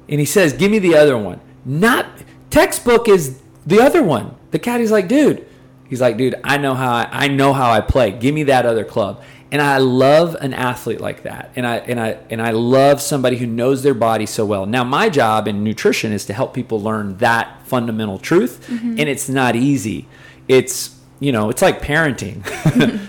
[0.08, 2.08] and he says, "Give me the other one." Not
[2.50, 4.36] textbook is the other one.
[4.52, 5.46] The caddy's like, "Dude,"
[5.89, 8.12] he's like, "Dude, I know how I, I know how I play.
[8.12, 9.24] Give me that other club."
[9.54, 11.52] And I love an athlete like that.
[11.58, 14.66] And I and I and I love somebody who knows their body so well.
[14.66, 18.96] Now, my job in nutrition is to help people learn that fundamental truth, mm-hmm.
[18.98, 20.08] and it's not easy.
[20.48, 22.43] It's you know, it's like parenting.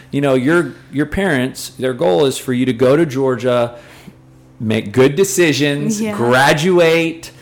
[0.13, 3.77] you know, your your parents, their goal is for you to go to Georgia,
[4.61, 6.15] make good decisions, Yeah.
[6.17, 7.33] graduate,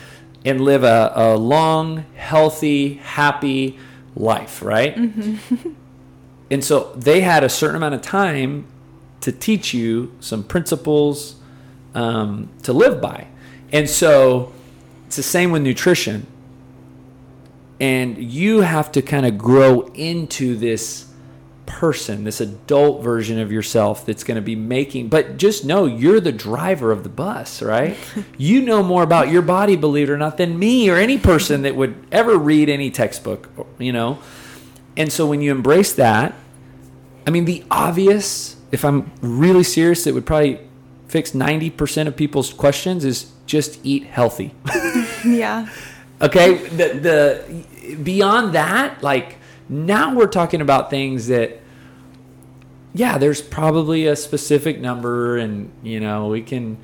[0.43, 3.77] and live a, a long, healthy, happy
[4.15, 4.95] life, right?
[6.49, 8.65] and so they had a certain amount of time
[9.21, 11.35] to teach you some principles
[11.93, 13.27] um, to live by.
[13.71, 14.51] And so
[15.05, 16.25] it's the same with nutrition
[17.81, 21.07] and you have to kind of grow into this
[21.65, 26.19] person this adult version of yourself that's going to be making but just know you're
[26.19, 27.97] the driver of the bus right?
[28.37, 31.61] You know more about your body believe it or not than me or any person
[31.63, 34.19] that would ever read any textbook you know?
[34.97, 36.35] And so when you embrace that
[37.25, 40.59] i mean the obvious if i'm really serious it would probably
[41.07, 44.53] fix 90% of people's questions is just eat healthy.
[45.23, 45.67] Yeah.
[46.19, 47.63] Okay, the the
[47.95, 49.37] beyond that, like
[49.69, 51.59] now we're talking about things that
[52.93, 56.77] yeah, there's probably a specific number and you know, we can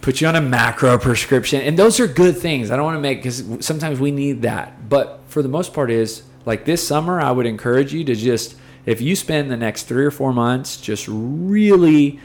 [0.00, 2.70] put you on a macro prescription and those are good things.
[2.70, 4.88] I don't want to make cuz sometimes we need that.
[4.88, 8.56] But for the most part is like this summer I would encourage you to just
[8.86, 12.20] if you spend the next 3 or 4 months just really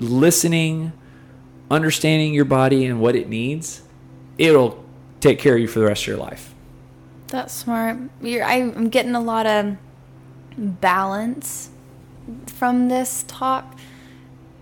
[0.00, 0.92] listening,
[1.70, 3.82] understanding your body and what it needs,
[4.38, 4.84] it'll
[5.20, 6.53] take care of you for the rest of your life.
[7.34, 7.98] That's smart.
[8.22, 9.76] You're, I'm getting a lot of
[10.56, 11.70] balance
[12.46, 13.76] from this talk.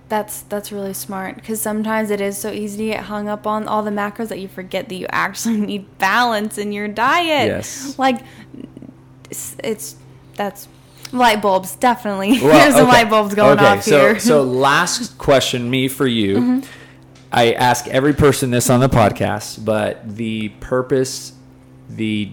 [0.08, 3.68] That's that's really smart because sometimes it is so easy to get hung up on
[3.68, 7.48] all the macros that you forget that you actually need balance in your diet.
[7.48, 7.98] Yes.
[7.98, 8.22] Like
[9.28, 9.96] it's, it's
[10.36, 10.66] that's
[11.12, 12.38] light bulbs definitely.
[12.42, 12.84] Well, There's okay.
[12.84, 14.18] light bulbs going okay, off so, here.
[14.18, 16.36] So last question, me for you.
[16.38, 16.70] Mm-hmm.
[17.30, 21.34] I ask every person this on the podcast, but the purpose,
[21.96, 22.30] the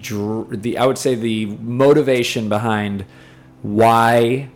[0.52, 3.06] the I would say the motivation behind
[3.62, 4.50] why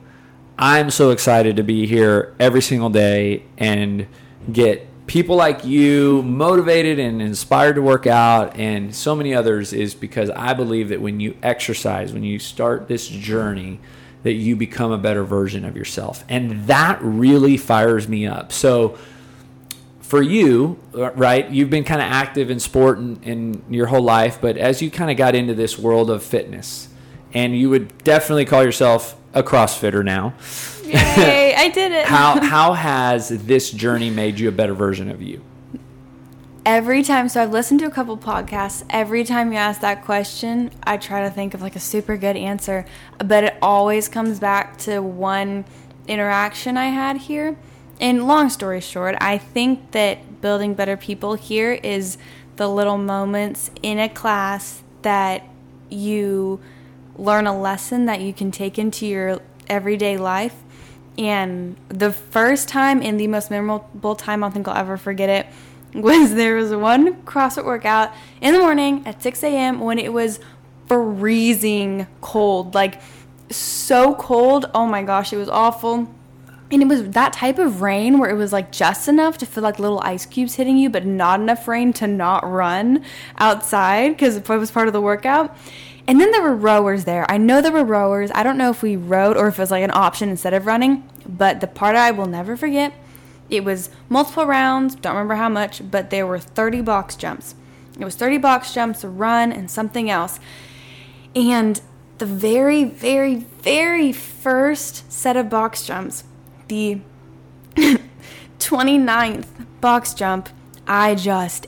[0.58, 4.08] I'm so excited to be here every single day and
[4.52, 9.94] get people like you motivated and inspired to work out and so many others is
[9.94, 13.80] because I believe that when you exercise, when you start this journey,
[14.24, 16.24] that you become a better version of yourself.
[16.30, 18.54] And that really fires me up.
[18.54, 18.98] So
[20.14, 24.04] for you, uh, right, you've been kind of active in sport in, in your whole
[24.04, 26.88] life, but as you kind of got into this world of fitness,
[27.34, 30.36] and you would definitely call yourself a CrossFitter now.
[30.86, 32.06] Yay, I did it.
[32.06, 35.44] how how has this journey made you a better version of you?
[36.66, 40.72] every time so i've listened to a couple podcasts every time you ask that question
[40.84, 42.86] i try to think of like a super good answer
[43.18, 45.66] but it always comes back to one
[46.08, 47.58] interaction i had here
[48.00, 52.18] and long story short i think that building better people here is
[52.56, 55.44] the little moments in a class that
[55.90, 56.60] you
[57.18, 60.56] learn a lesson that you can take into your everyday life
[61.18, 65.48] and the first time and the most memorable time i think i'll ever forget it
[65.94, 69.80] was there was one CrossFit workout in the morning at 6 a.m.
[69.80, 70.40] when it was
[70.88, 73.02] freezing cold, like
[73.50, 74.70] so cold.
[74.74, 76.14] Oh my gosh, it was awful.
[76.72, 79.64] And it was that type of rain where it was like just enough to feel
[79.64, 83.04] like little ice cubes hitting you, but not enough rain to not run
[83.38, 85.56] outside because it was part of the workout.
[86.08, 87.30] And then there were rowers there.
[87.30, 88.32] I know there were rowers.
[88.34, 90.66] I don't know if we rowed or if it was like an option instead of
[90.66, 92.94] running, but the part I will never forget
[93.50, 97.56] it was multiple rounds, don't remember how much, but there were 30 box jumps.
[98.00, 100.40] It was 30 box jumps, a run, and something else.
[101.36, 101.80] And
[102.18, 106.24] the very, very, very first set of box jumps,
[106.68, 107.00] the
[108.60, 109.46] 29th
[109.82, 110.50] box jump,
[110.88, 111.68] I just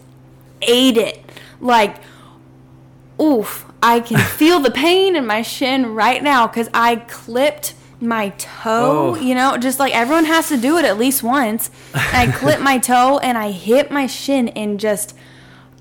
[0.61, 1.23] ate it.
[1.59, 1.97] Like,
[3.21, 8.29] oof, I can feel the pain in my shin right now because I clipped my
[8.37, 9.15] toe, Oh.
[9.15, 11.69] you know, just like everyone has to do it at least once.
[11.93, 15.15] I clipped my toe and I hit my shin and just,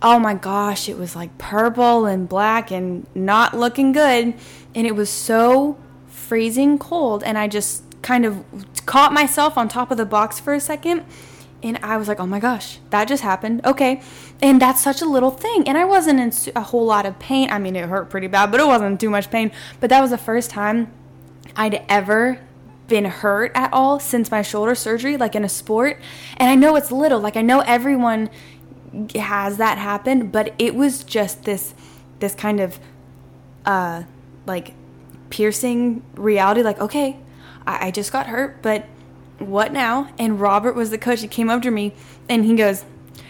[0.01, 4.35] oh my gosh, it was like purple and black and not looking good.
[4.75, 5.77] And it was so
[6.09, 7.23] freezing cold.
[7.25, 8.45] And I just kind of
[8.87, 11.05] caught myself on top of the box for a second.
[11.63, 13.65] And I was like, oh my gosh, that just happened.
[13.65, 14.03] Okay.
[14.43, 15.67] And that's such a little thing.
[15.67, 17.49] And I wasn't in a whole lot of pain.
[17.51, 19.51] I mean, it hurt pretty bad, but it wasn't too much pain.
[19.81, 20.93] But that was the first time
[21.57, 22.41] I'd ever
[22.87, 25.99] been hurt at all since my shoulder surgery, like in a sport.
[26.37, 28.29] And I know it's little, like I know everyone
[29.15, 31.75] has that happen, but it was just this
[32.21, 32.79] this kind of
[33.67, 34.05] uh
[34.47, 34.75] like
[35.31, 37.17] piercing reality, like, okay,
[37.67, 38.87] I, I just got hurt, but
[39.39, 40.13] what now?
[40.19, 41.21] And Robert was the coach.
[41.21, 41.95] He came up to me
[42.29, 42.85] and he goes,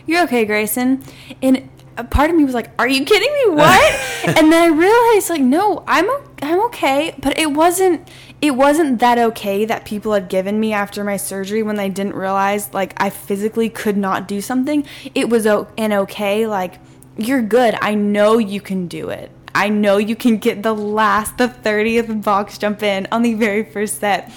[0.07, 1.03] You're okay, Grayson.
[1.43, 3.41] And a part of me was like, Are you kidding me?
[3.57, 3.95] What?
[4.27, 6.09] and then I realized, like, no, I'm
[6.43, 7.15] I'm okay.
[7.19, 8.09] But it wasn't
[8.41, 12.15] it wasn't that okay that people had given me after my surgery when they didn't
[12.15, 14.87] realize like I physically could not do something.
[15.15, 16.75] It was an okay, like,
[17.17, 17.77] you're good.
[17.81, 19.31] I know you can do it.
[19.55, 23.65] I know you can get the last, the 30th box jump in on the very
[23.65, 24.33] first set.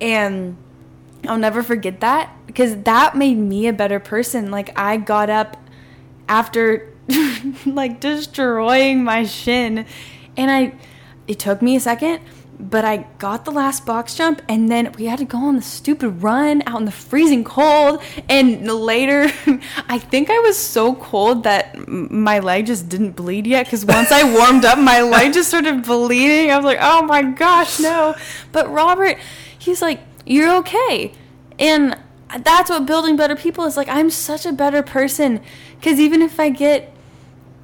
[0.00, 0.56] And
[1.26, 4.50] I'll never forget that because that made me a better person.
[4.50, 5.56] Like, I got up
[6.28, 6.92] after
[7.66, 9.86] like destroying my shin
[10.36, 10.74] and I,
[11.26, 12.20] it took me a second,
[12.68, 15.62] but I got the last box jump and then we had to go on the
[15.62, 18.02] stupid run out in the freezing cold.
[18.28, 19.22] And later,
[19.88, 24.12] I think I was so cold that my leg just didn't bleed yet because once
[24.12, 26.50] I warmed up, my leg just started bleeding.
[26.50, 28.14] I was like, oh my gosh, no.
[28.52, 29.18] But Robert,
[29.58, 31.12] he's like, you're okay.
[31.58, 31.96] And
[32.40, 33.88] that's what building better people is like.
[33.88, 35.40] I'm such a better person
[35.76, 36.94] because even if I get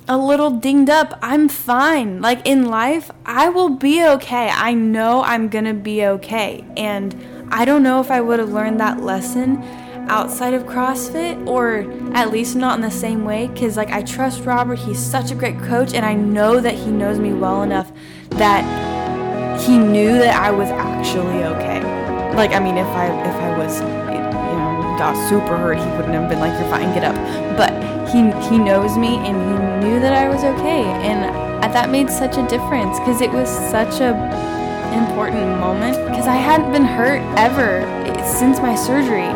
[0.09, 2.21] a little dinged up, I'm fine.
[2.21, 4.51] Like in life, I will be okay.
[4.51, 6.65] I know I'm gonna be okay.
[6.77, 9.63] And I don't know if I would have learned that lesson
[10.09, 11.81] outside of CrossFit or
[12.15, 14.79] at least not in the same way because like I trust Robert.
[14.79, 17.91] He's such a great coach and I know that he knows me well enough
[18.31, 21.83] that he knew that I was actually okay.
[22.37, 23.87] Like I mean if I if I was you
[24.19, 27.17] know got super hurt, he wouldn't have been like you're fine, get up.
[27.57, 27.86] But
[28.17, 31.25] he he knows me and he knew that I was okay and
[31.75, 34.17] that made such a difference because it was such a
[34.97, 39.29] important moment because I hadn't been hurt ever eh, since my surgery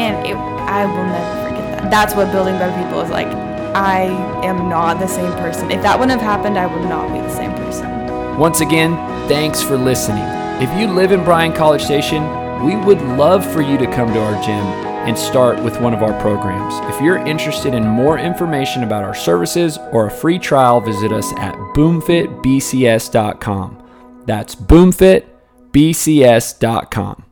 [0.00, 1.90] and it, I will never forget that.
[1.90, 3.26] That's what building better people is like.
[3.74, 4.04] I
[4.42, 5.70] am not the same person.
[5.70, 8.38] If that wouldn't have happened, I would not be the same person.
[8.38, 8.96] Once again,
[9.28, 10.24] thanks for listening.
[10.62, 12.22] If you live in Bryan College Station,
[12.64, 16.02] we would love for you to come to our gym and start with one of
[16.02, 16.74] our programs.
[16.94, 21.32] If you're interested in more information about our services or a free trial, visit us
[21.38, 23.78] at boomfitbcs.com.
[24.26, 27.31] That's boomfitbcs.com.